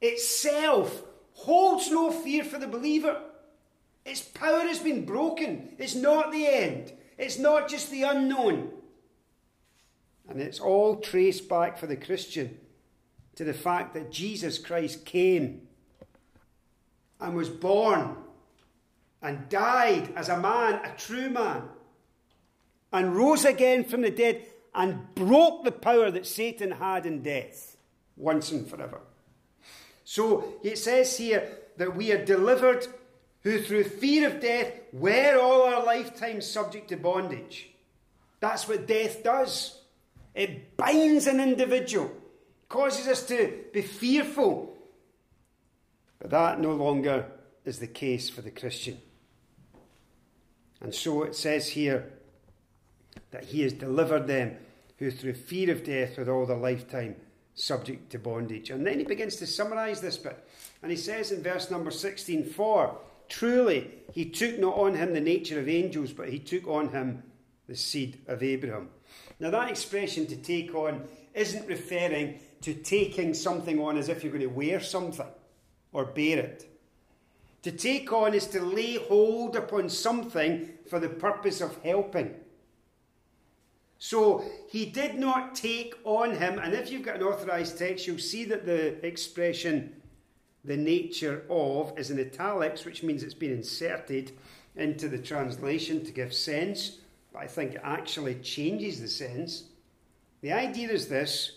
itself 0.00 1.02
holds 1.32 1.90
no 1.90 2.10
fear 2.10 2.44
for 2.44 2.58
the 2.58 2.66
believer. 2.66 3.20
Its 4.04 4.20
power 4.20 4.60
has 4.60 4.78
been 4.78 5.04
broken. 5.04 5.74
It's 5.78 5.94
not 5.94 6.30
the 6.30 6.46
end, 6.46 6.92
it's 7.18 7.38
not 7.38 7.68
just 7.68 7.90
the 7.90 8.02
unknown. 8.02 8.70
And 10.28 10.40
it's 10.40 10.60
all 10.60 10.96
traced 10.96 11.48
back 11.48 11.78
for 11.78 11.86
the 11.86 11.96
Christian 11.96 12.58
to 13.36 13.44
the 13.44 13.54
fact 13.54 13.94
that 13.94 14.10
Jesus 14.10 14.58
Christ 14.58 15.04
came 15.04 15.62
and 17.20 17.34
was 17.34 17.48
born 17.48 18.16
and 19.22 19.48
died 19.48 20.12
as 20.16 20.28
a 20.28 20.36
man, 20.36 20.80
a 20.84 20.96
true 20.96 21.30
man, 21.30 21.62
and 22.92 23.16
rose 23.16 23.44
again 23.44 23.84
from 23.84 24.02
the 24.02 24.10
dead 24.10 24.42
and 24.74 25.14
broke 25.14 25.64
the 25.64 25.72
power 25.72 26.10
that 26.10 26.26
Satan 26.26 26.72
had 26.72 27.06
in 27.06 27.22
death 27.22 27.75
once 28.16 28.52
and 28.52 28.68
forever. 28.68 29.00
So 30.04 30.54
it 30.62 30.78
says 30.78 31.16
here 31.18 31.48
that 31.76 31.96
we 31.96 32.12
are 32.12 32.24
delivered 32.24 32.86
who 33.42 33.60
through 33.60 33.84
fear 33.84 34.28
of 34.28 34.40
death 34.40 34.72
were 34.92 35.38
all 35.40 35.62
our 35.62 35.84
lifetime 35.84 36.40
subject 36.40 36.88
to 36.88 36.96
bondage. 36.96 37.70
That's 38.40 38.68
what 38.68 38.86
death 38.86 39.22
does. 39.22 39.80
It 40.34 40.76
binds 40.76 41.26
an 41.26 41.40
individual 41.40 42.10
causes 42.68 43.06
us 43.06 43.26
to 43.26 43.64
be 43.72 43.82
fearful. 43.82 44.76
But 46.18 46.30
that 46.30 46.60
no 46.60 46.72
longer 46.72 47.26
is 47.64 47.78
the 47.78 47.86
case 47.86 48.28
for 48.28 48.42
the 48.42 48.50
Christian. 48.50 49.00
And 50.80 50.94
so 50.94 51.22
it 51.22 51.34
says 51.34 51.68
here 51.68 52.12
that 53.30 53.44
he 53.44 53.62
has 53.62 53.72
delivered 53.72 54.26
them 54.26 54.56
who 54.98 55.10
through 55.10 55.34
fear 55.34 55.70
of 55.70 55.84
death 55.84 56.18
were 56.18 56.32
all 56.32 56.46
their 56.46 56.56
lifetime 56.56 57.16
subject 57.56 58.12
to 58.12 58.18
bondage. 58.18 58.70
And 58.70 58.86
then 58.86 58.98
he 58.98 59.04
begins 59.04 59.36
to 59.36 59.46
summarize 59.46 60.00
this 60.00 60.18
bit. 60.18 60.38
And 60.82 60.90
he 60.90 60.96
says 60.96 61.32
in 61.32 61.42
verse 61.42 61.70
number 61.70 61.90
16, 61.90 62.44
For 62.44 62.96
truly 63.28 63.90
he 64.12 64.26
took 64.26 64.58
not 64.58 64.76
on 64.76 64.94
him 64.94 65.12
the 65.12 65.20
nature 65.20 65.58
of 65.58 65.68
angels, 65.68 66.12
but 66.12 66.28
he 66.28 66.38
took 66.38 66.68
on 66.68 66.90
him 66.90 67.24
the 67.66 67.74
seed 67.74 68.20
of 68.28 68.42
Abraham. 68.42 68.90
Now 69.40 69.50
that 69.50 69.70
expression 69.70 70.26
to 70.26 70.36
take 70.36 70.74
on 70.74 71.08
isn't 71.34 71.66
referring 71.66 72.38
to 72.62 72.74
taking 72.74 73.34
something 73.34 73.80
on 73.80 73.96
as 73.96 74.08
if 74.08 74.22
you're 74.22 74.32
going 74.32 74.42
to 74.42 74.48
wear 74.48 74.80
something 74.80 75.26
or 75.92 76.04
bear 76.04 76.38
it. 76.38 76.70
To 77.62 77.72
take 77.72 78.12
on 78.12 78.34
is 78.34 78.46
to 78.48 78.60
lay 78.60 78.96
hold 78.96 79.56
upon 79.56 79.88
something 79.88 80.70
for 80.88 81.00
the 81.00 81.08
purpose 81.08 81.60
of 81.60 81.82
helping. 81.82 82.34
So 83.98 84.44
he 84.68 84.86
did 84.86 85.18
not 85.18 85.54
take 85.54 85.94
on 86.04 86.36
him, 86.36 86.58
and 86.58 86.74
if 86.74 86.90
you've 86.90 87.02
got 87.02 87.16
an 87.16 87.22
authorized 87.22 87.78
text, 87.78 88.06
you'll 88.06 88.18
see 88.18 88.44
that 88.44 88.66
the 88.66 89.04
expression 89.06 89.94
the 90.66 90.76
nature 90.76 91.44
of 91.48 91.96
is 91.96 92.10
in 92.10 92.18
italics, 92.18 92.84
which 92.84 93.02
means 93.02 93.22
it's 93.22 93.34
been 93.34 93.52
inserted 93.52 94.32
into 94.74 95.08
the 95.08 95.18
translation 95.18 96.04
to 96.04 96.12
give 96.12 96.34
sense, 96.34 96.98
but 97.32 97.42
I 97.42 97.46
think 97.46 97.74
it 97.74 97.80
actually 97.84 98.34
changes 98.36 99.00
the 99.00 99.08
sense. 99.08 99.64
The 100.42 100.52
idea 100.52 100.90
is 100.90 101.08
this 101.08 101.52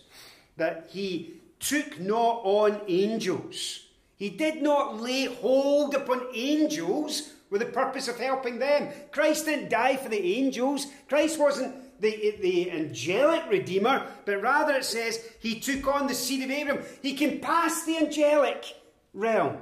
that 0.56 0.88
he 0.90 1.34
took 1.58 1.98
not 2.00 2.40
on 2.44 2.80
angels. 2.86 3.86
He 4.16 4.30
did 4.30 4.62
not 4.62 5.00
lay 5.00 5.26
hold 5.26 5.94
upon 5.94 6.26
angels 6.34 7.32
with 7.50 7.60
the 7.62 7.66
purpose 7.66 8.08
of 8.08 8.18
helping 8.18 8.58
them. 8.58 8.88
Christ 9.10 9.46
didn't 9.46 9.70
die 9.70 9.96
for 9.96 10.08
the 10.08 10.36
angels. 10.38 10.86
Christ 11.08 11.38
wasn't 11.38 11.74
the, 12.00 12.34
the 12.40 12.70
angelic 12.70 13.42
redeemer, 13.48 14.06
but 14.24 14.42
rather 14.42 14.74
it 14.74 14.84
says 14.84 15.22
he 15.38 15.60
took 15.60 15.86
on 15.86 16.06
the 16.06 16.14
seed 16.14 16.42
of 16.42 16.50
Abraham. 16.50 16.84
He 17.02 17.14
came 17.14 17.40
past 17.40 17.86
the 17.86 17.98
angelic 17.98 18.64
realm, 19.12 19.58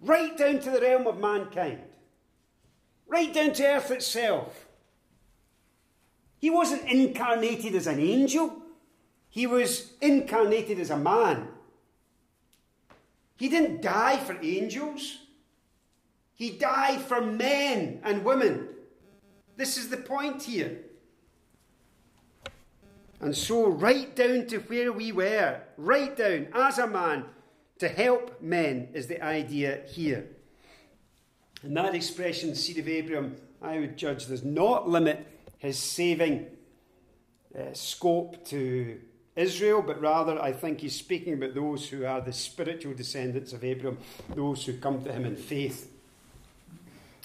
right 0.00 0.36
down 0.36 0.58
to 0.60 0.70
the 0.70 0.80
realm 0.80 1.06
of 1.06 1.20
mankind, 1.20 1.80
right 3.06 3.32
down 3.32 3.52
to 3.54 3.64
earth 3.64 3.90
itself. 3.90 4.66
He 6.38 6.50
wasn't 6.50 6.90
incarnated 6.90 7.74
as 7.74 7.86
an 7.86 8.00
angel. 8.00 8.62
He 9.30 9.46
was 9.46 9.92
incarnated 10.00 10.78
as 10.78 10.90
a 10.90 10.96
man. 10.96 11.48
He 13.36 13.48
didn't 13.48 13.82
die 13.82 14.18
for 14.18 14.36
angels. 14.42 15.18
He 16.34 16.50
died 16.50 17.00
for 17.00 17.20
men 17.20 18.00
and 18.02 18.24
women. 18.24 18.68
This 19.56 19.76
is 19.76 19.88
the 19.88 19.96
point 19.96 20.42
here. 20.42 20.78
And 23.20 23.34
so, 23.34 23.68
right 23.68 24.14
down 24.14 24.46
to 24.48 24.58
where 24.58 24.92
we 24.92 25.10
were, 25.10 25.60
right 25.78 26.14
down 26.14 26.48
as 26.52 26.78
a 26.78 26.86
man, 26.86 27.24
to 27.78 27.88
help 27.88 28.42
men 28.42 28.88
is 28.92 29.06
the 29.06 29.22
idea 29.22 29.80
here. 29.88 30.26
And 31.62 31.76
that 31.76 31.94
expression, 31.94 32.54
seed 32.54 32.78
of 32.78 32.88
Abraham, 32.88 33.36
I 33.62 33.78
would 33.78 33.96
judge 33.96 34.26
does 34.26 34.44
not 34.44 34.88
limit 34.88 35.26
his 35.58 35.78
saving 35.78 36.46
uh, 37.58 37.72
scope 37.72 38.44
to 38.46 39.00
Israel, 39.34 39.82
but 39.82 40.00
rather 40.00 40.40
I 40.40 40.52
think 40.52 40.80
he's 40.80 40.94
speaking 40.94 41.34
about 41.34 41.54
those 41.54 41.88
who 41.88 42.04
are 42.04 42.20
the 42.20 42.32
spiritual 42.32 42.94
descendants 42.94 43.52
of 43.52 43.64
Abraham, 43.64 43.98
those 44.34 44.64
who 44.64 44.74
come 44.74 45.02
to 45.04 45.12
him 45.12 45.24
in 45.24 45.36
faith. 45.36 45.90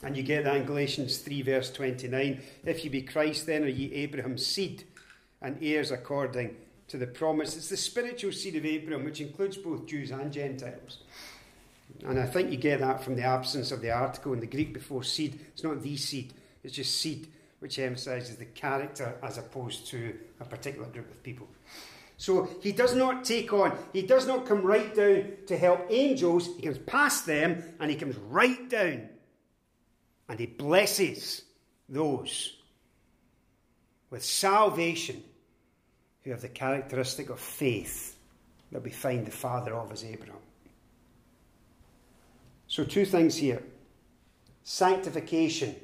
And 0.04 0.18
you 0.18 0.24
get 0.24 0.46
that 0.46 0.56
in 0.56 0.66
Galatians 0.66 1.18
3, 1.20 1.42
verse 1.44 1.72
29. 1.72 2.42
If 2.66 2.84
you 2.84 2.90
be 2.90 3.04
Christ, 3.04 3.46
then 3.46 3.64
are 3.64 3.68
ye 3.68 3.94
Abraham's 3.94 4.46
seed 4.46 4.84
and 5.42 5.58
heirs 5.62 5.92
according 5.92 6.56
to 6.88 6.98
the 6.98 7.08
promise. 7.08 7.56
It's 7.56 7.70
the 7.70 7.78
spiritual 7.78 8.32
seed 8.32 8.56
of 8.56 8.66
Abraham, 8.66 9.06
which 9.06 9.22
includes 9.22 9.58
both 9.58 9.86
Jews 9.86 10.12
and 10.12 10.32
Gentiles. 10.32 11.00
And 12.06 12.20
I 12.20 12.26
think 12.26 12.52
you 12.52 12.58
get 12.58 12.80
that 12.80 13.04
from 13.04 13.16
the 13.16 13.24
absence 13.24 13.72
of 13.72 13.82
the 13.82 13.92
article 13.92 14.34
in 14.34 14.40
the 14.40 14.48
Greek 14.48 14.74
before 14.74 15.04
seed. 15.04 15.40
It's 15.54 15.64
not 15.64 15.82
the 15.82 15.98
seed, 15.98 16.34
it's 16.64 16.76
just 16.76 17.00
seed, 17.00 17.28
which 17.60 17.78
emphasizes 17.80 18.38
the 18.38 18.46
character 18.46 19.16
as 19.22 19.38
opposed 19.38 19.88
to 19.88 20.18
a 20.40 20.46
particular 20.46 20.88
group 20.88 21.12
of 21.12 21.22
people. 21.22 21.48
So 22.18 22.50
he 22.62 22.72
does 22.72 22.96
not 22.96 23.24
take 23.24 23.52
on, 23.52 23.78
he 23.94 24.04
does 24.04 24.28
not 24.28 24.46
come 24.46 24.62
right 24.62 24.94
down 24.94 25.26
to 25.48 25.58
help 25.58 25.88
angels. 25.90 26.50
He 26.56 26.64
comes 26.64 26.78
past 26.80 27.26
them 27.26 27.64
and 27.80 27.90
he 27.90 27.98
comes 27.98 28.16
right 28.18 28.70
down 28.70 29.10
and 30.32 30.39
he 30.39 30.46
blesses 30.46 31.41
those 31.89 32.56
with 34.10 34.24
salvation 34.24 35.22
who 36.24 36.32
have 36.32 36.39
the 36.39 36.48
characteristic 36.48 37.30
of 37.30 37.38
faith 37.38 38.15
that 38.72 38.82
we 38.82 38.91
find 38.91 39.26
the 39.26 39.32
father 39.32 39.76
of 39.76 39.91
as 39.91 40.06
Abraham. 40.06 40.38
So, 42.67 42.86
two 42.86 43.04
things 43.04 43.36
here 43.36 43.62
sanctification. 44.63 45.76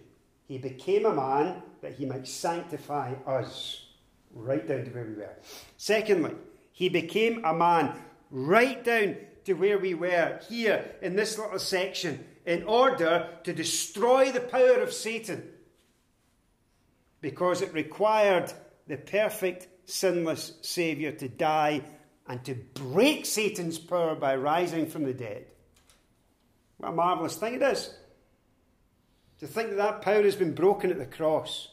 He 0.47 0.57
became 0.57 1.05
a 1.05 1.13
man 1.13 1.61
that 1.81 1.95
he 1.95 2.05
might 2.05 2.25
sanctify 2.25 3.15
us 3.25 3.87
right 4.33 4.65
down 4.65 4.85
to 4.85 4.91
where 4.91 5.03
we 5.03 5.15
were. 5.15 5.35
Secondly, 5.75 6.35
he 6.71 6.87
became 6.87 7.43
a 7.43 7.53
man 7.53 7.99
right 8.31 8.81
down 8.81 9.17
to 9.43 9.55
where 9.55 9.77
we 9.77 9.93
were 9.93 10.39
here 10.47 10.95
in 11.01 11.17
this 11.17 11.37
little 11.37 11.59
section 11.59 12.23
in 12.47 12.63
order 12.63 13.27
to 13.43 13.53
destroy 13.53 14.31
the 14.31 14.39
power 14.39 14.81
of 14.81 14.93
Satan 14.93 15.43
because 17.19 17.61
it 17.61 17.73
required 17.73 18.51
the 18.87 18.95
perfect, 18.95 19.67
sinless 19.85 20.53
Saviour 20.61 21.11
to 21.11 21.27
die 21.27 21.81
and 22.25 22.43
to 22.45 22.55
break 22.55 23.25
Satan's 23.25 23.77
power 23.77 24.15
by 24.15 24.37
rising 24.37 24.87
from 24.87 25.03
the 25.03 25.13
dead. 25.13 25.45
What 26.77 26.89
a 26.89 26.91
marvellous 26.93 27.35
thing 27.35 27.55
it 27.55 27.61
is. 27.61 27.93
To 29.41 29.47
think 29.47 29.71
that 29.71 29.77
that 29.77 30.01
power 30.01 30.23
has 30.23 30.35
been 30.37 30.55
broken 30.55 30.89
at 30.89 30.97
the 30.97 31.05
cross. 31.05 31.67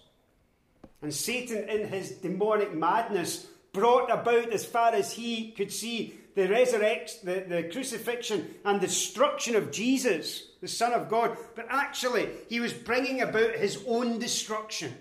And 1.02 1.14
Satan, 1.14 1.68
in 1.68 1.86
his 1.86 2.10
demonic 2.10 2.74
madness, 2.74 3.46
brought 3.72 4.10
about 4.10 4.52
as 4.52 4.64
far 4.64 4.92
as 4.92 5.12
he 5.12 5.52
could 5.52 5.70
see 5.70 6.14
the 6.34 6.48
resurrection, 6.48 7.20
the, 7.24 7.44
the 7.48 7.62
crucifixion 7.64 8.54
and 8.64 8.80
destruction 8.80 9.54
of 9.54 9.70
Jesus, 9.70 10.48
the 10.64 10.68
Son 10.68 10.94
of 10.94 11.10
God. 11.10 11.36
But 11.54 11.66
actually, 11.68 12.26
he 12.48 12.58
was 12.58 12.72
bringing 12.72 13.20
about 13.20 13.56
his 13.56 13.84
own 13.86 14.18
destruction. 14.18 14.96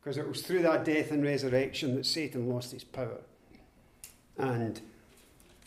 Because 0.00 0.16
it 0.16 0.28
was 0.28 0.42
through 0.42 0.62
that 0.62 0.84
death 0.84 1.10
and 1.10 1.24
resurrection 1.24 1.96
that 1.96 2.06
Satan 2.06 2.48
lost 2.48 2.70
his 2.70 2.84
power. 2.84 3.22
And 4.38 4.80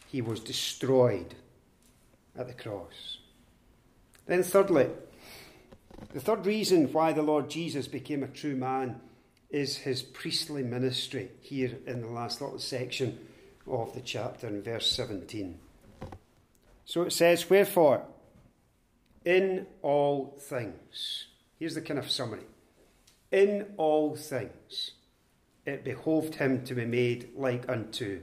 he 0.07 0.21
was 0.21 0.39
destroyed 0.39 1.35
at 2.37 2.47
the 2.47 2.53
cross. 2.53 3.17
Then, 4.27 4.43
thirdly, 4.43 4.87
the 6.13 6.21
third 6.21 6.45
reason 6.45 6.93
why 6.93 7.11
the 7.11 7.21
Lord 7.21 7.49
Jesus 7.49 7.87
became 7.89 8.23
a 8.23 8.27
true 8.27 8.55
man 8.55 9.01
is 9.49 9.75
his 9.75 10.01
priestly 10.01 10.63
ministry, 10.63 11.31
here 11.41 11.77
in 11.85 11.99
the 11.99 12.07
last 12.07 12.39
little 12.39 12.59
section 12.59 13.19
of 13.67 13.93
the 13.93 14.01
chapter 14.01 14.47
in 14.47 14.63
verse 14.63 14.89
17. 14.89 15.59
So 16.85 17.01
it 17.01 17.11
says, 17.11 17.49
Wherefore, 17.49 18.03
in 19.25 19.65
all 19.81 20.37
things, 20.39 21.27
here's 21.59 21.75
the 21.75 21.81
kind 21.81 21.99
of 21.99 22.09
summary 22.09 22.43
in 23.33 23.65
all 23.77 24.15
things 24.15 24.91
it 25.65 25.83
behoved 25.83 26.35
him 26.35 26.63
to 26.63 26.75
be 26.75 26.85
made 26.85 27.29
like 27.35 27.67
unto 27.67 28.21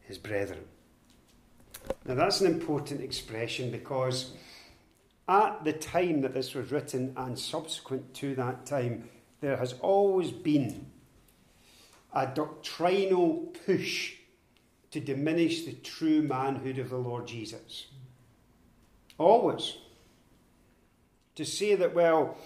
his 0.00 0.18
brethren. 0.18 0.64
Now 2.06 2.14
that's 2.14 2.40
an 2.40 2.46
important 2.46 3.00
expression 3.00 3.70
because 3.70 4.32
at 5.28 5.64
the 5.64 5.72
time 5.72 6.22
that 6.22 6.32
this 6.32 6.54
was 6.54 6.70
written 6.70 7.12
and 7.16 7.38
subsequent 7.38 8.14
to 8.14 8.34
that 8.36 8.66
time, 8.66 9.08
there 9.40 9.56
has 9.56 9.74
always 9.80 10.30
been 10.30 10.86
a 12.14 12.26
doctrinal 12.26 13.52
push 13.66 14.14
to 14.92 15.00
diminish 15.00 15.64
the 15.64 15.72
true 15.72 16.22
manhood 16.22 16.78
of 16.78 16.88
the 16.88 16.96
Lord 16.96 17.26
Jesus. 17.26 17.86
Always. 19.18 19.76
To 21.36 21.44
say 21.44 21.74
that, 21.74 21.94
well, 21.94 22.36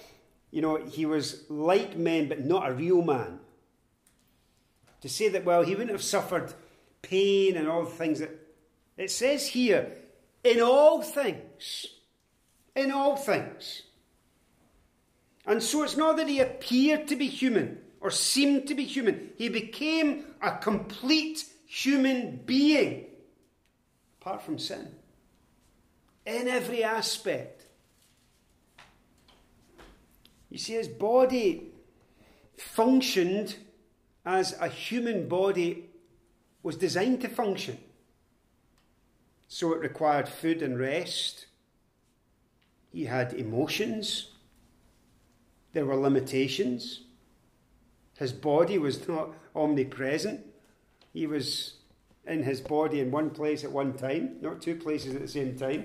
you 0.51 0.62
know, 0.62 0.77
he 0.77 1.07
was 1.07 1.44
like 1.48 1.96
men, 1.96 2.29
but 2.29 2.44
not 2.44 2.68
a 2.68 2.72
real 2.72 3.03
man. 3.03 3.40
To 5.03 5.09
say 5.09 5.29
that, 5.29 5.44
well, 5.44 5.62
he 5.62 5.72
wouldn't 5.72 5.90
have 5.90 6.03
suffered 6.03 6.53
pain 7.03 7.57
and 7.57 7.68
all 7.68 7.85
the 7.85 7.90
things 7.90 8.20
that. 8.20 8.31
It 8.96 9.11
says 9.11 9.46
here, 9.46 9.96
in 10.42 10.61
all 10.61 11.03
things. 11.03 11.87
In 12.74 12.90
all 12.90 13.16
things. 13.16 13.83
And 15.46 15.62
so 15.62 15.83
it's 15.83 15.96
not 15.96 16.16
that 16.16 16.29
he 16.29 16.40
appeared 16.40 17.09
to 17.09 17.16
be 17.16 17.29
human 17.29 17.79
or 18.01 18.11
seemed 18.11 18.68
to 18.68 18.74
be 18.74 18.85
human, 18.85 19.31
he 19.37 19.48
became 19.48 20.24
a 20.40 20.57
complete 20.59 21.44
human 21.66 22.37
being, 22.46 23.07
apart 24.20 24.42
from 24.42 24.59
sin, 24.59 24.88
in 26.24 26.48
every 26.48 26.85
aspect. 26.85 27.58
You 30.50 30.58
see, 30.58 30.74
his 30.74 30.88
body 30.88 31.72
functioned 32.56 33.56
as 34.24 34.56
a 34.61 34.68
human 34.68 35.28
body 35.28 35.87
was 36.62 36.76
designed 36.76 37.20
to 37.22 37.28
function. 37.28 37.78
So 39.46 39.72
it 39.72 39.80
required 39.80 40.28
food 40.28 40.62
and 40.62 40.78
rest. 40.78 41.46
He 42.92 43.04
had 43.04 43.32
emotions. 43.32 44.30
There 45.72 45.87
were 45.87 45.96
limitations. 45.96 47.02
His 48.18 48.32
body 48.32 48.78
was 48.78 49.06
not 49.06 49.30
omnipresent. 49.54 50.44
He 51.12 51.26
was 51.26 51.74
in 52.26 52.42
his 52.42 52.61
body 52.61 53.00
in 53.00 53.11
one 53.11 53.30
place 53.30 53.64
at 53.64 53.72
one 53.72 53.94
time, 53.94 54.37
not 54.40 54.61
two 54.61 54.74
places 54.74 55.14
at 55.14 55.22
the 55.22 55.28
same 55.28 55.56
time. 55.56 55.84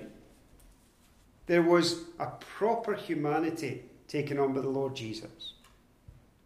There 1.46 1.62
was 1.62 2.04
a 2.18 2.26
proper 2.26 2.94
humanity 2.94 3.84
taken 4.14 4.38
on 4.38 4.52
by 4.52 4.60
the 4.60 4.68
Lord 4.68 4.94
Jesus. 4.94 5.54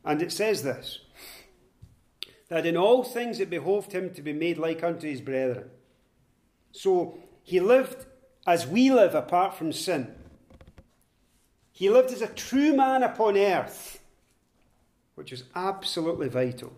And 0.03 0.23
it 0.23 0.33
says 0.33 0.63
this 0.63 1.01
that 2.49 2.65
in 2.65 2.79
all 2.79 3.05
things 3.05 3.41
it 3.41 3.51
behoved 3.51 3.93
him 3.93 4.15
to 4.15 4.23
be 4.23 4.33
made 4.33 4.57
like 4.57 4.83
unto 4.83 5.07
his 5.07 5.21
brethren. 5.21 5.69
So 6.73 7.19
he 7.43 7.61
lived 7.61 8.07
as 8.47 8.67
we 8.67 8.91
live 8.91 9.15
apart 9.15 9.55
from 9.55 9.71
sin. 9.71 10.15
He 11.71 11.91
lived 11.91 12.11
as 12.11 12.23
a 12.23 12.29
true 12.29 12.75
man 12.75 13.03
upon 13.03 13.37
earth, 13.37 14.01
which 15.15 15.31
is 15.31 15.45
absolutely 15.55 16.29
vital 16.29 16.73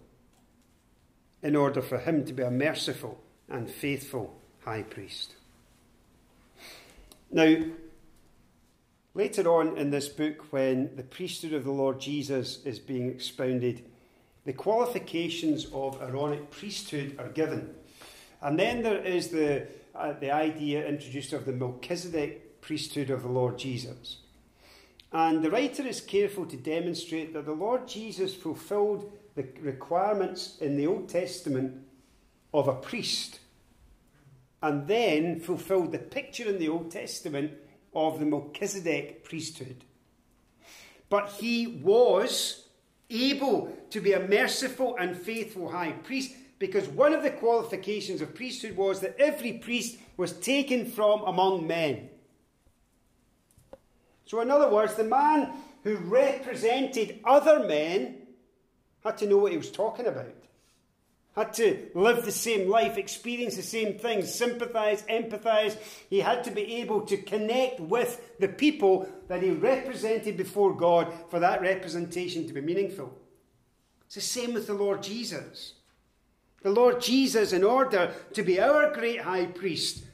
in 1.41 1.55
order 1.55 1.81
for 1.81 1.99
him 1.99 2.25
to 2.25 2.33
be 2.33 2.43
a 2.43 2.51
merciful 2.51 3.21
and 3.49 3.71
faithful 3.71 4.37
high 4.65 4.83
priest. 4.83 5.37
Now, 7.31 7.55
Later 9.15 9.51
on 9.53 9.77
in 9.77 9.91
this 9.91 10.09
book, 10.09 10.53
when 10.53 10.95
the 10.95 11.03
priesthood 11.03 11.53
of 11.53 11.65
the 11.65 11.73
Lord 11.73 12.01
Jesus 12.01 12.65
is 12.65 12.79
being 12.79 13.09
expounded, 13.11 13.85
the 14.45 14.53
qualifications 14.53 15.67
of 15.73 16.01
Aaronic 16.01 16.51
priesthood 16.51 17.17
are 17.19 17.29
given. 17.29 17.75
And 18.41 18.59
then 18.59 18.83
there 18.83 19.05
is 19.05 19.29
the, 19.29 19.67
uh, 19.95 20.13
the 20.13 20.31
idea 20.31 20.87
introduced 20.87 21.33
of 21.33 21.45
the 21.45 21.53
Melchizedek 21.53 22.61
priesthood 22.61 23.11
of 23.11 23.23
the 23.23 23.29
Lord 23.29 23.59
Jesus. 23.59 24.19
And 25.13 25.43
the 25.43 25.51
writer 25.51 25.87
is 25.87 26.01
careful 26.01 26.47
to 26.47 26.57
demonstrate 26.57 27.33
that 27.35 27.47
the 27.47 27.53
Lord 27.53 27.89
Jesus 27.89 28.35
fulfilled 28.35 29.13
the 29.35 29.47
requirements 29.61 30.57
in 30.61 30.77
the 30.77 30.87
Old 30.87 31.09
Testament 31.09 31.85
of 32.55 32.69
a 32.69 32.75
priest, 32.75 33.41
and 34.63 34.87
then 34.87 35.41
fulfilled 35.41 35.93
the 35.93 35.99
picture 35.99 36.49
in 36.49 36.59
the 36.59 36.69
Old 36.69 36.91
Testament 36.91 37.53
of 37.95 38.19
the 38.19 38.27
Melchizedek 38.27 39.25
priesthood. 39.25 39.85
But 41.09 41.31
he 41.31 41.67
was 41.67 42.67
able 43.09 43.77
to 43.91 44.01
be 44.01 44.13
a 44.13 44.29
merciful 44.29 44.97
and 44.99 45.17
faithful 45.17 45.71
high 45.71 45.93
priest 45.93 46.35
because 46.59 46.89
one 46.89 47.13
of 47.13 47.23
the 47.23 47.31
qualifications 47.31 48.21
of 48.21 48.35
priesthood 48.35 48.77
was 48.77 49.01
that 49.01 49.17
every 49.19 49.55
priest 49.55 49.99
was 50.17 50.33
taken 50.35 50.87
from 50.87 51.23
among 51.23 51.67
men. 51.67 52.11
So, 54.27 54.41
in 54.41 54.51
other 54.51 54.71
words, 54.71 54.95
the 54.95 55.05
man 55.05 55.53
who 55.83 55.97
represented 55.97 57.19
other 57.25 57.67
men 57.67 58.19
had 59.03 59.19
to 59.19 59.27
know 59.27 59.39
what 59.39 59.53
he 59.53 59.59
was 59.59 59.71
talking 59.71 60.07
about 60.07 60.35
had 61.37 61.55
to 61.55 61.91
live 61.95 62.25
the 62.25 62.33
same 62.33 62.69
life, 62.69 62.99
experience 62.99 63.57
the 63.57 63.63
same 63.63 63.99
things, 63.99 64.35
sympathize, 64.35 65.03
empathize. 65.03 65.77
He 66.09 66.21
had 66.21 66.43
to 66.45 66.51
be 66.51 66.77
able 66.77 67.03
to 67.03 67.17
connect 67.17 67.79
with 67.79 68.39
the 68.41 68.49
people 68.49 69.09
that 69.29 69.43
he 69.43 69.51
represented 69.51 70.37
before 70.37 70.75
God 70.75 71.13
for 71.31 71.39
that 71.39 71.61
representation 71.63 72.49
to 72.49 72.53
be 72.53 72.61
meaningful. 72.61 73.17
It's 74.07 74.17
the 74.17 74.21
same 74.21 74.55
with 74.55 74.67
the 74.67 74.75
Lord 74.75 75.05
Jesus. 75.05 75.75
The 76.63 76.71
Lord 76.71 77.01
Jesus, 77.01 77.53
in 77.53 77.63
order 77.63 78.13
to 78.35 78.43
be 78.43 78.61
our 78.61 78.93
great 78.93 79.21
high 79.21 79.47
priest, 79.47 80.05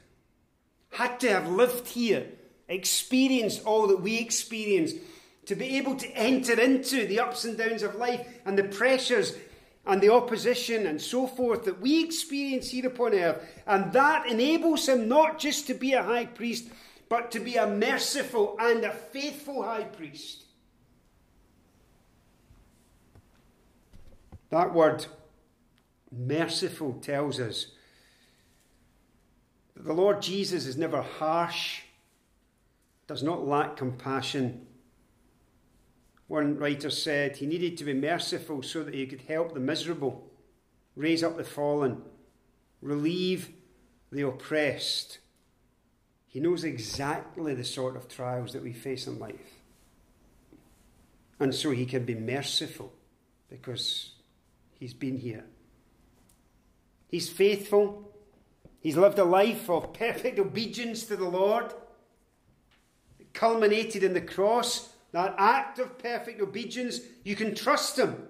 had 0.91 1.19
to 1.21 1.29
have 1.29 1.49
lived 1.49 1.87
here, 1.87 2.27
experienced 2.69 3.65
all 3.65 3.87
that 3.87 4.01
we 4.01 4.19
experience, 4.19 4.93
to 5.47 5.55
be 5.55 5.77
able 5.77 5.95
to 5.95 6.07
enter 6.11 6.59
into 6.59 7.07
the 7.07 7.19
ups 7.19 7.43
and 7.43 7.57
downs 7.57 7.81
of 7.81 7.95
life 7.95 8.27
and 8.45 8.57
the 8.57 8.65
pressures 8.65 9.35
and 9.87 10.01
the 10.01 10.09
opposition 10.09 10.85
and 10.85 11.01
so 11.01 11.25
forth 11.25 11.63
that 11.63 11.79
we 11.79 12.03
experience 12.03 12.69
here 12.69 12.87
upon 12.87 13.13
earth. 13.13 13.41
And 13.65 13.91
that 13.93 14.27
enables 14.27 14.87
him 14.87 15.07
not 15.07 15.39
just 15.39 15.65
to 15.67 15.73
be 15.73 15.93
a 15.93 16.03
high 16.03 16.25
priest, 16.25 16.67
but 17.09 17.31
to 17.31 17.39
be 17.39 17.55
a 17.55 17.65
merciful 17.65 18.57
and 18.59 18.83
a 18.83 18.91
faithful 18.91 19.63
high 19.63 19.85
priest. 19.85 20.43
That 24.49 24.73
word 24.73 25.05
merciful 26.11 26.93
tells 27.01 27.39
us 27.39 27.67
that 29.75 29.85
the 29.85 29.93
Lord 29.93 30.21
Jesus 30.21 30.65
is 30.65 30.77
never 30.77 31.01
harsh, 31.01 31.81
does 33.07 33.23
not 33.23 33.47
lack 33.47 33.77
compassion, 33.77 34.67
one 36.27 36.57
writer 36.57 36.89
said 36.89 37.37
he 37.37 37.45
needed 37.45 37.77
to 37.77 37.85
be 37.85 37.93
merciful 37.93 38.61
so 38.61 38.83
that 38.83 38.93
he 38.93 39.07
could 39.07 39.21
help 39.21 39.53
the 39.53 39.59
miserable, 39.59 40.29
raise 40.95 41.23
up 41.23 41.37
the 41.37 41.43
fallen, 41.43 42.01
relieve 42.81 43.49
the 44.11 44.27
oppressed. 44.27 45.19
He 46.27 46.39
knows 46.39 46.63
exactly 46.63 47.53
the 47.53 47.63
sort 47.63 47.95
of 47.95 48.07
trials 48.07 48.53
that 48.53 48.63
we 48.63 48.73
face 48.73 49.07
in 49.07 49.19
life. 49.19 49.35
And 51.39 51.53
so 51.53 51.71
he 51.71 51.85
can 51.85 52.03
be 52.03 52.15
merciful 52.15 52.91
because 53.49 54.11
he's 54.73 54.93
been 54.93 55.17
here. 55.17 55.45
He's 57.07 57.29
faithful. 57.29 58.11
He's 58.81 58.97
lived 58.97 59.19
a 59.19 59.23
life 59.23 59.69
of 59.69 59.93
perfect 59.93 60.39
obedience 60.39 61.03
to 61.05 61.15
the 61.15 61.29
Lord. 61.29 61.73
It 63.19 63.33
culminated 63.33 64.03
in 64.03 64.13
the 64.13 64.21
cross, 64.21 64.89
that 65.11 65.35
act 65.37 65.79
of 65.79 65.97
perfect 65.97 66.41
obedience. 66.41 66.99
You 67.23 67.35
can 67.35 67.55
trust 67.55 67.97
him. 67.97 68.27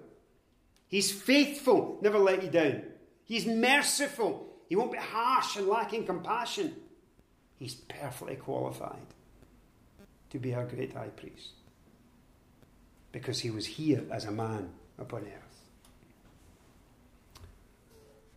He's 0.88 1.12
faithful, 1.12 1.98
never 2.00 2.18
let 2.18 2.42
you 2.42 2.48
down. 2.48 2.82
He's 3.24 3.46
merciful. 3.46 4.46
He 4.68 4.76
won't 4.76 4.92
be 4.92 4.98
harsh 4.98 5.56
and 5.56 5.66
lacking 5.66 6.06
compassion. 6.06 6.74
He's 7.58 7.74
perfectly 7.74 8.36
qualified 8.36 9.06
to 10.30 10.38
be 10.38 10.54
our 10.54 10.64
great 10.64 10.94
high 10.94 11.08
priest 11.08 11.52
because 13.12 13.40
he 13.40 13.50
was 13.50 13.66
here 13.66 14.04
as 14.10 14.24
a 14.24 14.30
man 14.30 14.70
upon 14.98 15.22
earth. 15.22 15.48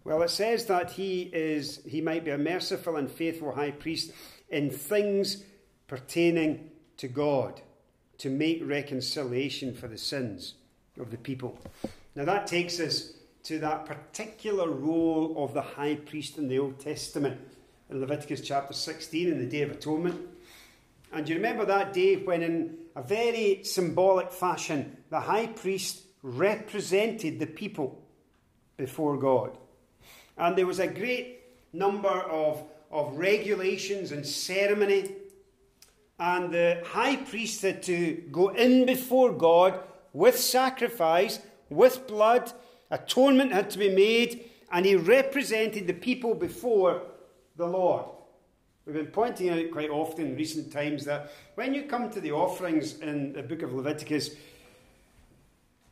Well, 0.03 0.23
it 0.23 0.29
says 0.29 0.65
that 0.65 0.91
he 0.91 1.29
is 1.31 1.81
he 1.87 2.01
might 2.01 2.25
be 2.25 2.31
a 2.31 2.37
merciful 2.37 2.95
and 2.95 3.09
faithful 3.09 3.51
high 3.53 3.71
priest 3.71 4.11
in 4.49 4.71
things 4.71 5.43
pertaining 5.87 6.71
to 6.97 7.07
God 7.07 7.61
to 8.21 8.29
make 8.29 8.61
reconciliation 8.63 9.73
for 9.73 9.87
the 9.87 9.97
sins 9.97 10.53
of 10.99 11.09
the 11.09 11.17
people. 11.17 11.57
Now 12.15 12.23
that 12.25 12.45
takes 12.45 12.79
us 12.79 13.13
to 13.45 13.57
that 13.57 13.87
particular 13.87 14.69
role 14.69 15.43
of 15.43 15.55
the 15.55 15.61
high 15.63 15.95
priest 15.95 16.37
in 16.37 16.47
the 16.47 16.59
Old 16.59 16.79
Testament 16.79 17.41
in 17.89 17.99
Leviticus 17.99 18.41
chapter 18.41 18.73
16 18.73 19.27
in 19.27 19.39
the 19.39 19.47
Day 19.47 19.63
of 19.63 19.71
Atonement. 19.71 20.21
And 21.11 21.27
you 21.27 21.33
remember 21.33 21.65
that 21.65 21.93
day 21.93 22.17
when, 22.17 22.43
in 22.43 22.77
a 22.95 23.01
very 23.01 23.63
symbolic 23.63 24.31
fashion, 24.31 24.97
the 25.09 25.21
high 25.21 25.47
priest 25.47 26.03
represented 26.21 27.39
the 27.39 27.47
people 27.47 28.03
before 28.77 29.17
God. 29.17 29.57
And 30.37 30.55
there 30.55 30.67
was 30.67 30.79
a 30.79 30.85
great 30.87 31.39
number 31.73 32.07
of, 32.07 32.61
of 32.91 33.17
regulations 33.17 34.11
and 34.11 34.23
ceremony. 34.23 35.09
And 36.21 36.53
the 36.53 36.83
high 36.85 37.15
priest 37.15 37.63
had 37.63 37.81
to 37.83 38.13
go 38.31 38.49
in 38.49 38.85
before 38.85 39.31
God 39.31 39.79
with 40.13 40.37
sacrifice, 40.37 41.39
with 41.67 42.05
blood. 42.05 42.53
Atonement 42.91 43.51
had 43.51 43.71
to 43.71 43.79
be 43.79 43.89
made. 43.89 44.47
And 44.71 44.85
he 44.85 44.95
represented 44.95 45.87
the 45.87 45.93
people 45.93 46.35
before 46.35 47.01
the 47.57 47.65
Lord. 47.65 48.05
We've 48.85 48.93
been 48.93 49.07
pointing 49.07 49.49
out 49.49 49.71
quite 49.71 49.89
often 49.89 50.27
in 50.27 50.35
recent 50.35 50.71
times 50.71 51.05
that 51.05 51.31
when 51.55 51.73
you 51.73 51.83
come 51.85 52.11
to 52.11 52.21
the 52.21 52.33
offerings 52.33 52.99
in 52.99 53.33
the 53.33 53.41
book 53.41 53.63
of 53.63 53.73
Leviticus, 53.73 54.35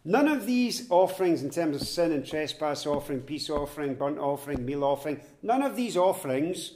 none 0.06 0.28
of 0.28 0.46
these 0.46 0.92
offerings, 0.92 1.42
in 1.42 1.50
terms 1.50 1.82
of 1.82 1.88
sin 1.88 2.12
and 2.12 2.24
trespass 2.24 2.86
offering, 2.86 3.22
peace 3.22 3.50
offering, 3.50 3.96
burnt 3.96 4.20
offering, 4.20 4.64
meal 4.64 4.84
offering, 4.84 5.22
none 5.42 5.64
of 5.64 5.76
these 5.76 5.98
offerings 5.98 6.74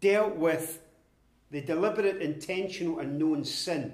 dealt 0.00 0.36
with 0.36 0.82
the 1.50 1.60
deliberate, 1.60 2.20
intentional, 2.20 2.98
and 2.98 3.18
known 3.18 3.44
sin 3.44 3.92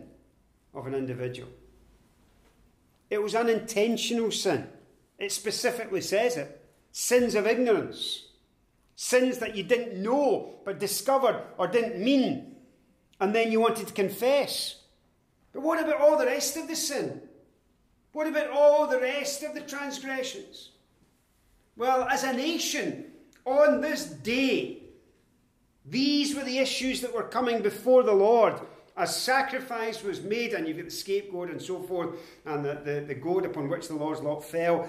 of 0.75 0.87
an 0.87 0.95
individual. 0.95 1.49
It 3.11 3.23
was 3.23 3.35
unintentional 3.35 4.31
sin. 4.31 4.67
It 5.19 5.31
specifically 5.31 6.01
says 6.01 6.37
it 6.37 6.61
sins 6.91 7.35
of 7.35 7.47
ignorance 7.47 8.25
Sins 8.97 9.39
that 9.39 9.57
you 9.57 9.65
didn't 9.65 10.01
know 10.01 10.55
but 10.65 10.79
discovered 10.79 11.43
or 11.59 11.67
didn't 11.67 12.03
mean, 12.03 12.55
and 13.21 13.35
then 13.35 13.51
you 13.51 13.61
wanted 13.61 13.89
to 13.89 13.93
confess. 13.93 14.83
But 15.53 15.63
what 15.63 15.83
about 15.83 16.01
all 16.01 16.17
the 16.17 16.27
rest 16.27 16.57
of 16.57 16.69
the 16.69 16.77
sin? 16.77 17.21
What 18.13 18.29
about 18.29 18.51
all 18.51 18.87
the 18.87 19.01
rest 19.01 19.43
of 19.43 19.55
the 19.55 19.61
transgressions? 19.61 20.71
Well, 21.77 22.05
as 22.05 22.23
a 22.23 22.33
nation, 22.33 23.07
on 23.45 23.81
this 23.81 24.05
day, 24.05 24.84
these 25.85 26.35
were 26.35 26.45
the 26.45 26.59
issues 26.59 27.01
that 27.03 27.15
were 27.15 27.25
coming 27.25 27.63
before 27.63 28.03
the 28.03 28.13
Lord. 28.13 28.55
A 28.97 29.07
sacrifice 29.07 30.03
was 30.03 30.23
made, 30.23 30.53
and 30.53 30.67
you've 30.67 30.77
got 30.77 30.87
the 30.87 30.91
scapegoat 30.91 31.51
and 31.51 31.61
so 31.61 31.83
forth, 31.83 32.19
and 32.47 32.65
the, 32.65 32.75
the, 32.85 33.05
the 33.09 33.15
goat 33.15 33.45
upon 33.45 33.69
which 33.69 33.89
the 33.89 33.95
Lord's 33.95 34.21
lot 34.21 34.45
fell. 34.45 34.89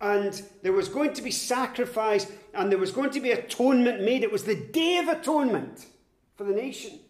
And 0.00 0.40
there 0.62 0.72
was 0.72 0.88
going 0.88 1.12
to 1.14 1.22
be 1.22 1.32
sacrifice 1.32 2.30
and 2.54 2.70
there 2.70 2.78
was 2.78 2.92
going 2.92 3.10
to 3.10 3.20
be 3.20 3.32
atonement 3.32 4.02
made. 4.02 4.22
It 4.22 4.30
was 4.30 4.44
the 4.44 4.54
day 4.54 4.98
of 4.98 5.08
atonement 5.08 5.86
for 6.36 6.44
the 6.44 6.52
nation. 6.52 7.00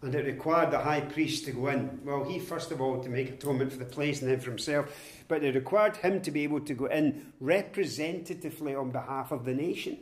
And 0.00 0.14
it 0.14 0.24
required 0.26 0.70
the 0.70 0.78
high 0.78 1.00
priest 1.02 1.44
to 1.46 1.52
go 1.52 1.68
in. 1.68 2.00
Well, 2.04 2.24
he 2.24 2.38
first 2.38 2.70
of 2.70 2.80
all 2.80 3.02
to 3.02 3.08
make 3.08 3.30
atonement 3.30 3.72
for 3.72 3.78
the 3.78 3.84
place 3.84 4.22
and 4.22 4.30
then 4.30 4.40
for 4.40 4.50
himself, 4.50 4.90
but 5.28 5.42
it 5.42 5.54
required 5.54 5.96
him 5.96 6.20
to 6.22 6.30
be 6.30 6.44
able 6.44 6.60
to 6.60 6.74
go 6.74 6.86
in 6.86 7.32
representatively 7.40 8.74
on 8.74 8.90
behalf 8.90 9.32
of 9.32 9.44
the 9.44 9.54
nation. 9.54 9.98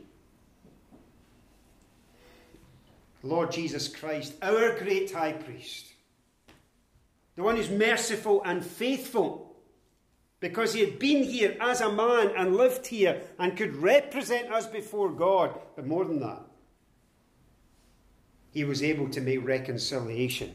Lord 3.23 3.51
Jesus 3.51 3.87
Christ, 3.87 4.33
our 4.41 4.77
great 4.77 5.11
high 5.11 5.33
priest, 5.33 5.87
the 7.35 7.43
one 7.43 7.55
who's 7.55 7.69
merciful 7.69 8.43
and 8.43 8.63
faithful 8.63 9.55
because 10.43 10.73
he 10.73 10.81
had 10.81 10.99
been 10.99 11.23
here 11.23 11.55
as 11.61 11.79
a 11.79 11.89
man 11.89 12.33
and 12.35 12.57
lived 12.57 12.85
here 12.85 13.21
and 13.39 13.55
could 13.55 13.77
represent 13.77 14.51
us 14.51 14.67
before 14.67 15.09
God. 15.09 15.57
But 15.77 15.87
more 15.87 16.03
than 16.03 16.19
that, 16.19 16.41
he 18.51 18.65
was 18.65 18.83
able 18.83 19.09
to 19.11 19.21
make 19.21 19.47
reconciliation 19.47 20.53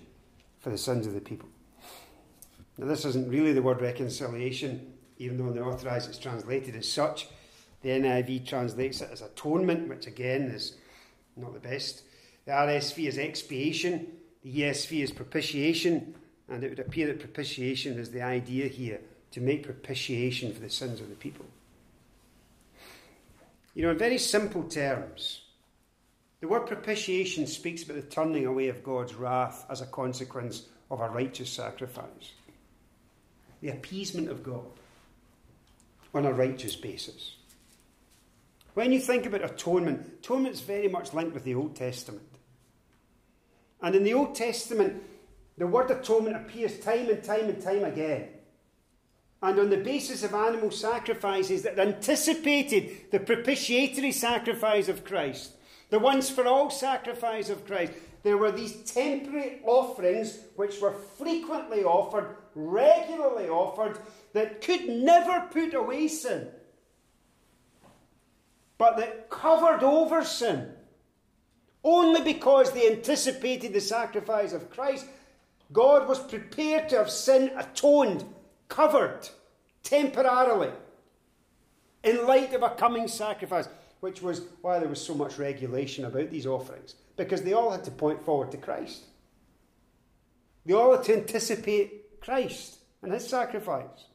for 0.61 0.69
the 0.69 0.77
sins 0.77 1.07
of 1.07 1.15
the 1.15 1.23
people. 1.23 1.49
Now, 2.77 2.87
this 2.87 3.07
isn't 3.07 3.31
really 3.31 3.55
the 3.55 3.63
word 3.63 3.81
reconciliation, 3.81 4.93
even 5.17 5.39
though 5.39 5.49
in 5.49 5.55
the 5.55 5.63
authorized 5.63 6.11
it's 6.11 6.19
translated 6.19 6.77
as 6.77 6.87
such. 6.87 7.29
The 7.81 7.89
NIV 7.89 8.47
translates 8.47 9.01
it 9.01 9.09
as 9.11 9.23
atonement, 9.23 9.89
which 9.89 10.07
again 10.07 10.43
is 10.43 10.77
not 11.35 11.55
the 11.55 11.61
best. 11.61 12.03
The 12.49 12.55
RSV 12.55 13.07
is 13.07 13.19
expiation, 13.19 14.07
the 14.43 14.61
ESV 14.61 15.03
is 15.03 15.13
propitiation, 15.13 16.15
and 16.49 16.65
it 16.65 16.71
would 16.71 16.79
appear 16.79 17.07
that 17.09 17.21
propitiation 17.21 17.99
is 17.99 18.11
the 18.11 18.23
idea 18.23 18.69
here 18.69 19.03
to 19.33 19.43
make 19.43 19.65
propitiation 19.65 20.55
for 20.55 20.61
the 20.61 20.71
sins 20.71 21.03
of 21.03 21.11
the 21.11 21.15
people. 21.15 21.45
You 23.75 23.83
know, 23.83 23.91
in 23.91 23.99
very 23.99 24.17
simple 24.17 24.63
terms, 24.63 25.43
the 26.41 26.49
word 26.49 26.67
propitiation 26.67 27.47
speaks 27.47 27.83
about 27.83 27.97
the 27.97 28.03
turning 28.03 28.47
away 28.47 28.69
of 28.69 28.83
God's 28.83 29.13
wrath 29.13 29.67
as 29.69 29.83
a 29.83 29.87
consequence 29.87 30.69
of 30.91 31.03
a 31.03 31.09
righteous 31.11 31.51
sacrifice. 31.51 32.33
The 33.61 33.69
appeasement 33.69 34.31
of 34.31 34.43
God 34.43 34.65
on 36.15 36.25
a 36.25 36.33
righteous 36.33 36.77
basis. 36.77 37.35
When 38.73 38.91
you 38.91 39.01
think 39.01 39.27
about 39.27 39.45
atonement, 39.45 40.07
atonement 40.21 40.55
is 40.55 40.63
very 40.63 40.89
much 40.89 41.13
linked 41.13 41.35
with 41.35 41.45
the 41.45 41.55
Old 41.55 41.77
Testament. 41.77 42.23
And 43.81 43.95
in 43.95 44.05
the 44.05 44.15
Old 44.15 44.35
Testament, 44.35 45.03
the 45.57 45.67
word 45.67 45.91
atonement 45.91 46.37
appears 46.37 46.79
time 46.81 47.09
and 47.09 47.23
time 47.23 47.49
and 47.49 47.63
time 47.63 47.85
again 47.85 48.29
and 49.43 49.59
on 49.59 49.71
the 49.71 49.77
basis 49.77 50.23
of 50.23 50.35
animal 50.35 50.71
sacrifices 50.71 51.63
that 51.63 51.79
anticipated 51.79 53.11
the 53.11 53.21
propitiatory 53.21 54.13
sacrifice 54.13 54.89
of 54.89 55.05
Christ, 55.05 55.53
the 55.91 55.99
once 55.99 56.29
for 56.29 56.47
all 56.47 56.71
sacrifice 56.71 57.49
of 57.49 57.65
Christ, 57.65 57.93
there 58.25 58.37
were 58.37 58.51
these 58.51 58.83
temporary 58.83 59.61
offerings 59.65 60.41
which 60.57 60.81
were 60.81 60.93
frequently 60.93 61.85
offered, 61.85 62.37
regularly 62.55 63.49
offered, 63.49 63.99
that 64.33 64.61
could 64.61 64.89
never 64.89 65.47
put 65.53 65.73
away 65.73 66.09
sin, 66.09 66.49
but 68.77 68.97
that 68.97 69.31
covered 69.31 69.85
over 69.85 70.25
sin. 70.25 70.73
Only 71.85 72.23
because 72.23 72.73
they 72.73 72.91
anticipated 72.91 73.73
the 73.73 73.81
sacrifice 73.81 74.53
of 74.53 74.71
Christ, 74.71 75.07
God 75.73 76.09
was 76.09 76.19
prepared 76.19 76.89
to 76.89 76.97
have 76.97 77.11
sin 77.11 77.51
atoned 77.57 78.25
covered 78.69 79.29
temporarily 79.83 80.71
in 82.03 82.27
light 82.27 82.53
of 82.55 82.63
a 82.63 82.71
coming 82.71 83.09
sacrifice, 83.09 83.69
which 84.01 84.23
was 84.23 84.43
why 84.61 84.79
there 84.79 84.89
was 84.89 85.05
so 85.05 85.15
much 85.15 85.39
regulation 85.39 86.05
about 86.05 86.31
these 86.31 86.47
offerings, 86.47 86.95
because 87.17 87.43
they 87.43 87.53
all 87.53 87.71
had 87.71 87.85
to 87.85 87.91
point 87.91 88.25
forward 88.25 88.51
to 88.51 88.57
Christ. 88.57 89.05
They 90.65 90.75
all 90.75 90.97
had 90.97 91.05
to 91.05 91.17
anticipate 91.17 92.21
Christ 92.21 92.79
and 93.03 93.13
his 93.13 93.27
sacrifice, 93.27 94.07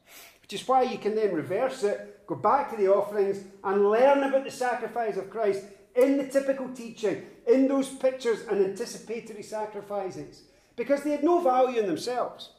which 0.42 0.52
is 0.52 0.66
why 0.66 0.82
you 0.82 0.98
can 0.98 1.14
then 1.14 1.34
reverse 1.34 1.82
it, 1.82 2.26
go 2.26 2.34
back 2.34 2.70
to 2.70 2.76
the 2.76 2.88
offerings, 2.88 3.44
and 3.62 3.90
learn 3.90 4.22
about 4.22 4.44
the 4.44 4.50
sacrifice 4.50 5.16
of 5.16 5.30
Christ 5.30 5.64
in 5.94 6.16
the 6.16 6.26
typical 6.26 6.68
teaching, 6.70 7.24
in 7.46 7.68
those 7.68 7.88
pictures 7.88 8.40
and 8.50 8.64
anticipatory 8.64 9.42
sacrifices, 9.42 10.42
because 10.76 11.02
they 11.02 11.10
had 11.10 11.24
no 11.24 11.40
value 11.40 11.80
in 11.80 11.86
themselves. 11.86 12.50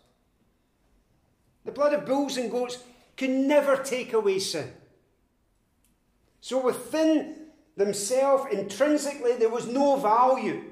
The 1.65 1.71
blood 1.71 1.93
of 1.93 2.05
bulls 2.05 2.37
and 2.37 2.51
goats 2.51 2.79
can 3.17 3.47
never 3.47 3.75
take 3.75 4.13
away 4.13 4.39
sin. 4.39 4.71
So 6.41 6.63
within 6.63 7.47
themselves, 7.75 8.53
intrinsically, 8.53 9.33
there 9.35 9.49
was 9.49 9.67
no 9.67 9.97
value. 9.97 10.63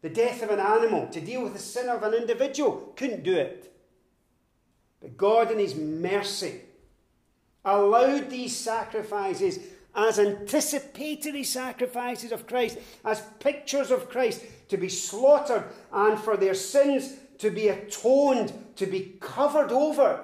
The 0.00 0.08
death 0.08 0.42
of 0.42 0.50
an 0.50 0.60
animal, 0.60 1.08
to 1.08 1.20
deal 1.20 1.42
with 1.42 1.52
the 1.52 1.58
sin 1.58 1.88
of 1.88 2.02
an 2.02 2.14
individual, 2.14 2.92
couldn't 2.96 3.22
do 3.22 3.36
it. 3.36 3.74
But 5.00 5.16
God, 5.16 5.50
in 5.50 5.58
His 5.58 5.74
mercy, 5.74 6.62
allowed 7.64 8.30
these 8.30 8.56
sacrifices 8.56 9.58
as 9.98 10.20
anticipatory 10.20 11.42
sacrifices 11.42 12.30
of 12.30 12.46
Christ, 12.46 12.78
as 13.04 13.20
pictures 13.40 13.90
of 13.90 14.08
Christ, 14.08 14.44
to 14.68 14.76
be 14.76 14.88
slaughtered 14.88 15.64
and 15.92 16.16
for 16.16 16.36
their 16.36 16.54
sins 16.54 17.14
to 17.38 17.50
be 17.50 17.68
atoned, 17.68 18.52
to 18.76 18.86
be 18.86 19.16
covered 19.20 19.72
over. 19.72 20.20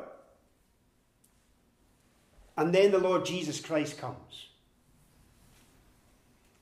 And 2.56 2.72
then 2.72 2.92
the 2.92 2.98
Lord 2.98 3.24
Jesus 3.24 3.60
Christ 3.60 3.98
comes. 3.98 4.48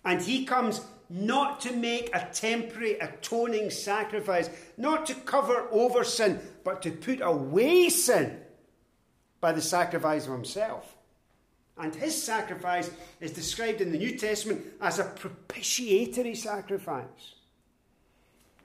And 0.04 0.22
he 0.22 0.46
comes 0.46 0.80
not 1.10 1.60
to 1.60 1.72
make 1.76 2.08
a 2.14 2.28
temporary 2.32 2.98
atoning 2.98 3.68
sacrifice, 3.70 4.48
not 4.78 5.04
to 5.06 5.14
cover 5.14 5.68
over 5.70 6.02
sin, 6.02 6.40
but 6.64 6.80
to 6.82 6.90
put 6.90 7.20
away 7.20 7.90
sin 7.90 8.40
by 9.40 9.52
the 9.52 9.60
sacrifice 9.60 10.26
of 10.26 10.32
himself. 10.32 10.96
And 11.82 11.92
his 11.92 12.22
sacrifice 12.22 12.88
is 13.20 13.32
described 13.32 13.80
in 13.80 13.90
the 13.90 13.98
New 13.98 14.16
Testament 14.16 14.64
as 14.80 15.00
a 15.00 15.04
propitiatory 15.04 16.36
sacrifice, 16.36 17.34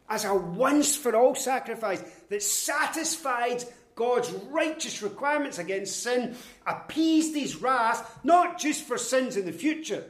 as 0.07 0.23
a 0.23 0.35
once 0.35 0.95
for 0.95 1.15
all 1.15 1.33
sacrifice 1.33 2.03
that 2.29 2.43
satisfied 2.43 3.63
God's 3.95 4.31
righteous 4.51 5.01
requirements 5.01 5.57
against 5.57 6.03
sin, 6.03 6.35
appeased 6.67 7.35
his 7.35 7.55
wrath, 7.55 8.19
not 8.23 8.59
just 8.59 8.83
for 8.83 8.99
sins 8.99 9.35
in 9.35 9.47
the 9.47 9.51
future, 9.51 10.05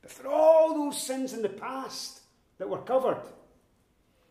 but 0.00 0.12
for 0.12 0.28
all 0.28 0.74
those 0.74 1.02
sins 1.02 1.32
in 1.32 1.42
the 1.42 1.48
past 1.48 2.20
that 2.58 2.68
were 2.68 2.82
covered. 2.82 3.20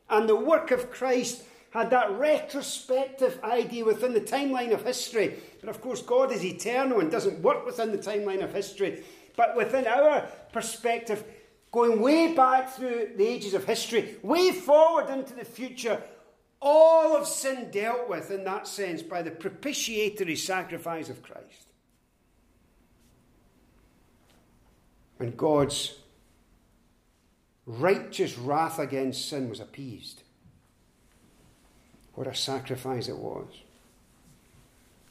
And 0.10 0.30
the 0.30 0.36
work 0.38 0.72
of 0.72 0.92
Christ 0.92 1.44
had 1.72 1.92
that 1.92 2.12
retrospective 2.18 3.40
idea 3.44 3.86
within 3.86 4.14
the 4.14 4.22
timeline 4.22 4.74
of 4.74 4.84
history. 4.84 5.40
But 5.60 5.70
of 5.70 5.82
course, 5.82 6.02
God 6.02 6.32
is 6.32 6.44
eternal 6.44 7.00
and 7.00 7.12
doesn't 7.12 7.42
work 7.42 7.66
within 7.66 7.92
the 7.92 7.98
timeline 7.98 8.44
of 8.44 8.54
history. 8.54 9.04
But 9.36 9.56
within 9.56 9.86
our 9.86 10.28
perspective, 10.52 11.24
going 11.72 12.02
way 12.02 12.34
back 12.34 12.72
through 12.72 13.12
the 13.16 13.28
ages 13.28 13.54
of 13.54 13.66
history, 13.66 14.18
way 14.24 14.52
forward 14.52 15.10
into 15.10 15.34
the 15.36 15.46
future, 15.46 16.02
all 16.60 17.16
of 17.16 17.28
sin 17.28 17.70
dealt 17.72 18.10
with 18.10 18.32
in 18.32 18.44
that 18.46 18.68
sense 18.68 19.02
by 19.02 19.22
the 19.22 19.32
propitiatory 19.32 20.36
sacrifice 20.36 21.10
of 21.10 21.22
Christ. 21.22 21.68
When 25.18 25.36
God's 25.36 25.96
righteous 27.66 28.38
wrath 28.38 28.80
against 28.80 29.30
sin 29.30 29.50
was 29.50 29.60
appeased. 29.60 30.24
What 32.20 32.28
a 32.28 32.36
sacrifice 32.36 33.08
it 33.08 33.18
was. 33.18 33.48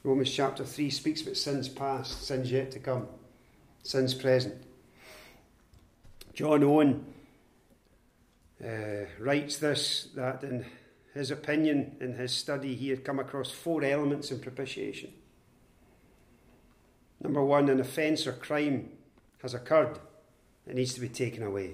Romans 0.03 0.29
chapter 0.29 0.63
3 0.63 0.91
speaks 0.91 1.23
about 1.23 1.37
sins 1.37 1.67
past, 1.67 2.21
sins 2.21 2.51
yet 2.51 2.69
to 2.73 2.79
come, 2.79 3.07
sins 3.81 4.13
present. 4.13 4.53
John 6.35 6.63
Owen 6.63 7.03
uh, 8.63 9.07
writes 9.17 9.57
this 9.57 10.09
that 10.13 10.43
in 10.43 10.67
his 11.15 11.31
opinion, 11.31 11.95
in 11.99 12.13
his 12.13 12.31
study, 12.31 12.75
he 12.75 12.89
had 12.89 13.03
come 13.03 13.17
across 13.17 13.49
four 13.49 13.83
elements 13.83 14.29
in 14.29 14.39
propitiation. 14.39 15.11
Number 17.19 17.43
one, 17.43 17.69
an 17.69 17.79
offence 17.79 18.27
or 18.27 18.33
crime 18.33 18.87
has 19.41 19.55
occurred, 19.55 19.97
it 20.67 20.75
needs 20.75 20.93
to 20.93 21.01
be 21.01 21.09
taken 21.09 21.41
away. 21.41 21.71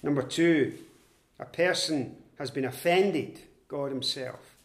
Number 0.00 0.22
two, 0.22 0.74
a 1.40 1.44
person 1.44 2.14
has 2.38 2.52
been 2.52 2.64
offended 2.64 3.40
God 3.70 3.92
Himself. 3.92 4.56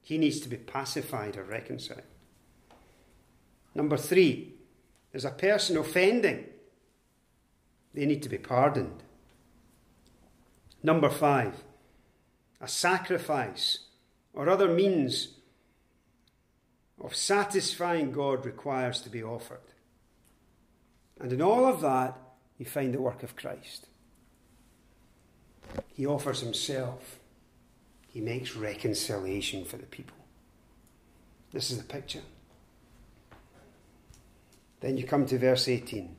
He 0.00 0.18
needs 0.18 0.38
to 0.40 0.48
be 0.48 0.56
pacified 0.56 1.36
or 1.36 1.42
reconciled. 1.42 2.02
Number 3.74 3.96
three, 3.96 4.54
there's 5.10 5.24
a 5.24 5.30
person 5.30 5.76
offending. 5.76 6.46
They 7.92 8.06
need 8.06 8.22
to 8.22 8.28
be 8.28 8.38
pardoned. 8.38 9.02
Number 10.80 11.10
five, 11.10 11.64
a 12.60 12.68
sacrifice 12.68 13.80
or 14.32 14.48
other 14.48 14.68
means 14.68 15.34
of 17.02 17.16
satisfying 17.16 18.12
God 18.12 18.46
requires 18.46 19.00
to 19.00 19.10
be 19.10 19.24
offered. 19.24 19.58
And 21.20 21.32
in 21.32 21.42
all 21.42 21.66
of 21.66 21.80
that, 21.80 22.16
you 22.58 22.64
find 22.64 22.94
the 22.94 23.00
work 23.00 23.24
of 23.24 23.34
Christ. 23.34 23.88
He 25.88 26.06
offers 26.06 26.40
himself 26.40 27.18
he 28.16 28.22
makes 28.22 28.56
reconciliation 28.56 29.62
for 29.66 29.76
the 29.76 29.84
people. 29.84 30.16
This 31.52 31.70
is 31.70 31.76
the 31.76 31.84
picture. 31.84 32.22
Then 34.80 34.96
you 34.96 35.04
come 35.04 35.26
to 35.26 35.36
verse 35.36 35.68
18. 35.68 36.16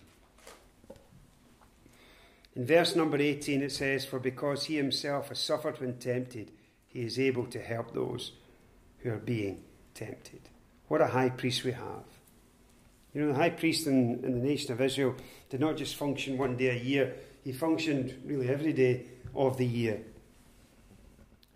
In 2.56 2.66
verse 2.68 2.96
number 2.96 3.18
18, 3.18 3.64
it 3.64 3.72
says, 3.72 4.06
For 4.06 4.20
because 4.20 4.66
he 4.66 4.76
himself 4.76 5.30
has 5.30 5.40
suffered 5.40 5.82
when 5.82 5.98
tempted, 5.98 6.52
he 6.86 7.02
is 7.02 7.18
able 7.18 7.48
to 7.48 7.60
help 7.60 7.96
those 7.96 8.34
who 9.00 9.12
are 9.12 9.18
being 9.18 9.64
tempted. 9.96 10.42
What 10.90 11.02
a 11.02 11.08
high 11.08 11.30
priest 11.30 11.64
we 11.64 11.72
have. 11.72 12.06
You 13.16 13.22
know, 13.22 13.30
the 13.30 13.40
high 13.40 13.50
priest 13.50 13.88
in, 13.88 14.24
in 14.24 14.34
the 14.34 14.48
nation 14.48 14.72
of 14.72 14.82
Israel 14.82 15.16
did 15.50 15.62
not 15.62 15.78
just 15.78 15.96
function 15.96 16.38
one 16.38 16.58
day 16.58 16.80
a 16.80 16.80
year, 16.80 17.16
he 17.44 17.54
functioned 17.54 18.22
really 18.24 18.50
every 18.50 18.74
day 18.74 19.08
of 19.34 19.58
the 19.58 19.66
year. 19.66 20.04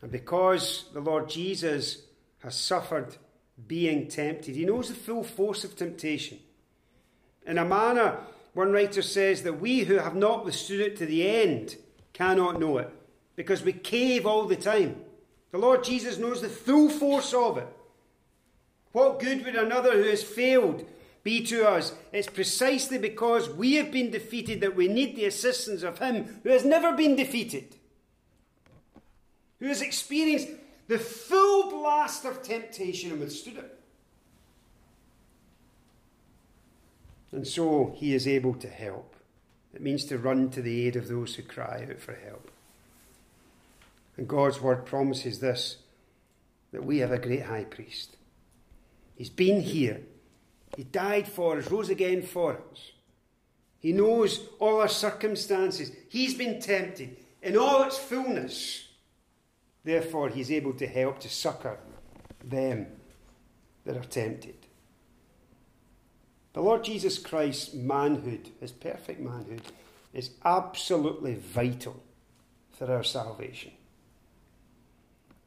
And 0.02 0.12
because 0.12 0.86
the 0.94 1.00
Lord 1.00 1.30
Jesus 1.30 2.04
has 2.40 2.56
suffered 2.56 3.16
being 3.68 4.08
tempted, 4.08 4.56
he 4.56 4.66
knows 4.66 4.90
the 4.90 4.96
full 4.96 5.24
force 5.24 5.64
of 5.64 5.76
temptation. 5.76 6.40
In 7.46 7.58
a 7.58 7.66
manner, 7.66 8.18
one 8.54 8.72
writer 8.72 9.02
says 9.02 9.44
that 9.44 9.62
we 9.62 9.82
who 9.82 9.96
have 9.96 10.16
not 10.16 10.44
withstood 10.44 10.82
it 10.82 10.98
to 10.98 11.06
the 11.06 11.28
end 11.28 11.76
cannot 12.14 12.60
know 12.60 12.78
it 12.80 12.90
because 13.36 13.64
we 13.64 13.74
cave 13.74 14.26
all 14.26 14.46
the 14.46 14.56
time. 14.56 15.02
The 15.52 15.58
Lord 15.58 15.84
Jesus 15.84 16.18
knows 16.18 16.42
the 16.42 16.50
full 16.50 16.90
force 16.90 17.34
of 17.34 17.58
it. 17.58 17.68
What 18.92 19.20
good 19.20 19.46
would 19.46 19.56
another 19.56 19.94
who 19.94 20.10
has 20.10 20.24
failed 20.24 20.86
be 21.24 21.46
to 21.46 21.68
us? 21.68 21.94
It's 22.12 22.30
precisely 22.30 22.98
because 22.98 23.50
we 23.50 23.76
have 23.76 23.92
been 23.92 24.12
defeated 24.12 24.62
that 24.62 24.76
we 24.76 24.88
need 24.88 25.16
the 25.16 25.26
assistance 25.26 25.84
of 25.84 26.00
Him 26.00 26.40
who 26.44 26.50
has 26.50 26.66
never 26.66 26.94
been 26.94 27.16
defeated 27.16 27.76
who 29.62 29.68
has 29.68 29.82
experienced 29.82 30.50
the 30.88 30.98
full 30.98 31.70
blast 31.70 32.26
of 32.26 32.44
temptation 32.44 33.12
and 33.12 33.20
withstood 33.22 33.58
it. 33.58 33.80
And 37.32 37.48
so 37.48 37.94
he 37.96 38.14
is 38.14 38.28
able 38.28 38.56
to 38.56 38.68
help. 38.68 39.16
It 39.74 39.82
means 39.82 40.04
to 40.06 40.18
run 40.18 40.50
to 40.50 40.62
the 40.62 40.86
aid 40.86 40.98
of 40.98 41.08
those 41.08 41.36
who 41.36 41.44
cry 41.44 41.88
out 41.90 42.00
for 42.00 42.16
help. 42.16 42.52
And 44.18 44.28
God's 44.28 44.60
word 44.60 44.86
promises 44.86 45.40
this 45.40 45.78
that 46.74 46.84
we 46.86 46.98
have 47.00 47.12
a 47.12 47.20
great 47.20 47.44
high 47.44 47.66
priest. 47.66 48.18
He's 49.16 49.30
been 49.30 49.62
here. 49.62 50.02
He 50.76 50.84
died 50.84 51.28
for 51.28 51.58
us, 51.58 51.70
rose 51.70 51.90
again 51.90 52.22
for 52.22 52.54
us. 52.54 52.92
He 53.80 53.92
knows 53.92 54.48
all 54.58 54.80
our 54.80 54.88
circumstances. 54.88 55.92
He's 56.10 56.34
been 56.34 56.62
tempted 56.62 57.18
in 57.44 57.58
all 57.58 57.84
its 57.84 57.98
fullness. 57.98 58.88
Therefore, 59.84 60.30
he's 60.30 60.52
able 60.52 60.74
to 60.74 60.88
help 60.88 61.20
to 61.20 61.30
succor 61.30 61.80
them 62.44 62.88
that 63.86 63.98
are 63.98 64.04
tempted. 64.04 64.56
The 66.54 66.62
Lord 66.62 66.84
Jesus 66.84 67.18
Christ's 67.18 67.74
manhood, 67.74 68.50
his 68.60 68.72
perfect 68.72 69.20
manhood, 69.20 69.62
is 70.14 70.32
absolutely 70.44 71.36
vital 71.36 72.04
for 72.74 72.92
our 72.92 73.04
salvation. 73.04 73.72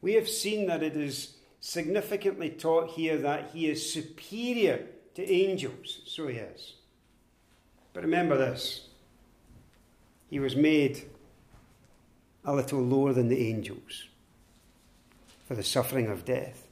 We 0.00 0.14
have 0.14 0.28
seen 0.28 0.66
that 0.66 0.82
it 0.82 0.96
is 0.96 1.36
significantly 1.60 2.50
taught 2.50 2.90
here 2.90 3.16
that 3.18 3.50
he 3.52 3.68
is 3.68 3.92
superior 3.92 4.86
to 5.14 5.30
angels. 5.30 6.00
So 6.06 6.26
he 6.28 6.36
is. 6.36 6.74
But 7.92 8.02
remember 8.02 8.36
this 8.36 8.88
he 10.28 10.40
was 10.40 10.56
made 10.56 11.04
a 12.44 12.54
little 12.54 12.80
lower 12.80 13.12
than 13.12 13.28
the 13.28 13.48
angels 13.48 14.08
for 15.44 15.54
the 15.54 15.62
suffering 15.62 16.08
of 16.08 16.24
death. 16.24 16.66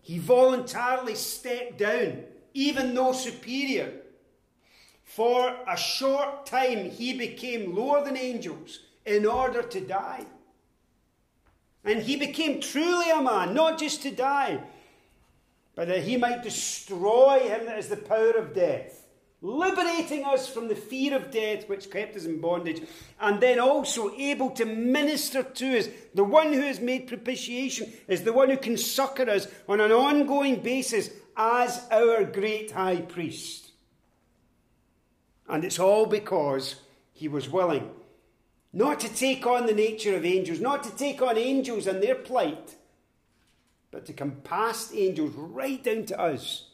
He 0.00 0.18
voluntarily 0.18 1.14
stepped 1.14 1.78
down, 1.78 2.24
even 2.52 2.94
though 2.94 3.12
superior. 3.12 3.92
For 5.02 5.56
a 5.66 5.76
short 5.76 6.44
time, 6.44 6.90
he 6.90 7.16
became 7.16 7.74
lower 7.74 8.04
than 8.04 8.16
angels 8.16 8.80
in 9.06 9.24
order 9.26 9.62
to 9.62 9.80
die. 9.80 10.26
And 11.84 12.02
he 12.02 12.16
became 12.16 12.60
truly 12.60 13.10
a 13.10 13.22
man, 13.22 13.54
not 13.54 13.78
just 13.78 14.02
to 14.02 14.10
die, 14.10 14.60
but 15.74 15.88
that 15.88 16.02
he 16.02 16.16
might 16.16 16.42
destroy 16.42 17.40
him 17.40 17.66
that 17.66 17.78
is 17.78 17.88
the 17.88 17.96
power 17.96 18.32
of 18.32 18.54
death, 18.54 19.03
liberating 19.44 20.24
us 20.24 20.48
from 20.48 20.68
the 20.68 20.74
fear 20.74 21.14
of 21.14 21.30
death 21.30 21.68
which 21.68 21.90
kept 21.90 22.16
us 22.16 22.24
in 22.24 22.40
bondage, 22.40 22.82
and 23.20 23.40
then 23.42 23.60
also 23.60 24.10
able 24.16 24.50
to 24.50 24.64
minister 24.64 25.42
to 25.42 25.78
us. 25.78 25.88
The 26.14 26.24
one 26.24 26.54
who 26.54 26.62
has 26.62 26.80
made 26.80 27.06
propitiation 27.06 27.92
is 28.08 28.22
the 28.22 28.32
one 28.32 28.48
who 28.48 28.56
can 28.56 28.78
succor 28.78 29.28
us 29.28 29.46
on 29.68 29.80
an 29.80 29.92
ongoing 29.92 30.60
basis 30.60 31.10
as 31.36 31.86
our 31.90 32.24
great 32.24 32.70
high 32.70 33.02
priest. 33.02 33.72
And 35.46 35.62
it's 35.62 35.78
all 35.78 36.06
because 36.06 36.76
he 37.12 37.28
was 37.28 37.50
willing 37.50 37.90
not 38.72 38.98
to 39.00 39.14
take 39.14 39.46
on 39.46 39.66
the 39.66 39.74
nature 39.74 40.16
of 40.16 40.24
angels, 40.24 40.58
not 40.58 40.82
to 40.84 40.96
take 40.96 41.20
on 41.20 41.36
angels 41.36 41.86
and 41.86 42.02
their 42.02 42.14
plight, 42.14 42.76
but 43.90 44.06
to 44.06 44.12
come 44.14 44.32
past 44.42 44.92
angels 44.94 45.32
right 45.36 45.84
down 45.84 46.06
to 46.06 46.18
us 46.18 46.70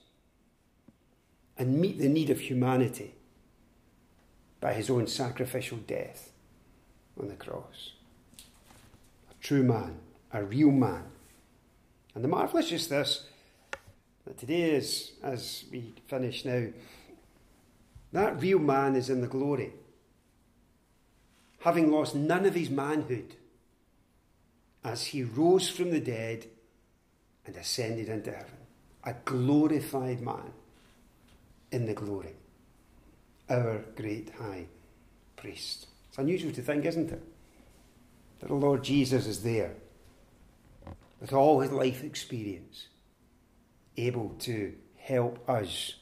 and 1.60 1.78
meet 1.78 1.98
the 1.98 2.08
need 2.08 2.30
of 2.30 2.40
humanity 2.40 3.14
by 4.62 4.72
his 4.72 4.88
own 4.88 5.06
sacrificial 5.06 5.76
death 5.76 6.32
on 7.20 7.28
the 7.28 7.34
cross. 7.34 7.92
A 9.30 9.34
true 9.42 9.62
man, 9.62 9.98
a 10.32 10.42
real 10.42 10.70
man. 10.70 11.04
And 12.14 12.24
the 12.24 12.28
marvellous 12.28 12.72
is 12.72 12.88
this 12.88 13.26
that 14.24 14.38
today 14.38 14.70
is, 14.70 15.12
as 15.22 15.64
we 15.70 15.92
finish 16.08 16.46
now, 16.46 16.68
that 18.12 18.40
real 18.40 18.58
man 18.58 18.96
is 18.96 19.10
in 19.10 19.20
the 19.20 19.26
glory 19.26 19.74
having 21.58 21.92
lost 21.92 22.14
none 22.14 22.46
of 22.46 22.54
his 22.54 22.70
manhood, 22.70 23.34
as 24.82 25.04
he 25.04 25.22
rose 25.22 25.68
from 25.68 25.90
the 25.90 26.00
dead 26.00 26.46
and 27.44 27.54
ascended 27.54 28.08
into 28.08 28.30
heaven. 28.30 28.56
A 29.04 29.12
glorified 29.26 30.22
man 30.22 30.52
in 31.72 31.86
the 31.86 31.94
glory. 31.94 32.34
Our 33.48 33.78
great 33.96 34.30
high 34.38 34.66
priest. 35.36 35.86
It's 36.08 36.18
unusual 36.18 36.52
to 36.52 36.62
think, 36.62 36.84
isn't 36.84 37.10
it? 37.10 37.22
That 38.40 38.48
the 38.48 38.54
Lord 38.54 38.82
Jesus 38.82 39.26
is 39.26 39.42
there 39.42 39.74
with 41.20 41.32
all 41.32 41.60
his 41.60 41.72
life 41.72 42.02
experience, 42.02 42.86
able 43.96 44.34
to 44.40 44.74
help 44.96 45.48
us 45.48 45.94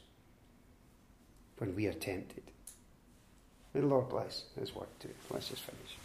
when 1.59 1.75
we 1.75 1.87
are 1.87 1.93
tempted. 1.93 2.45
May 3.75 3.81
the 3.81 3.87
Lord 3.87 4.09
bless 4.09 4.45
His 4.59 4.75
work 4.75 4.99
too. 4.99 5.11
Let's 5.31 5.49
just 5.49 5.63
finish. 5.63 5.98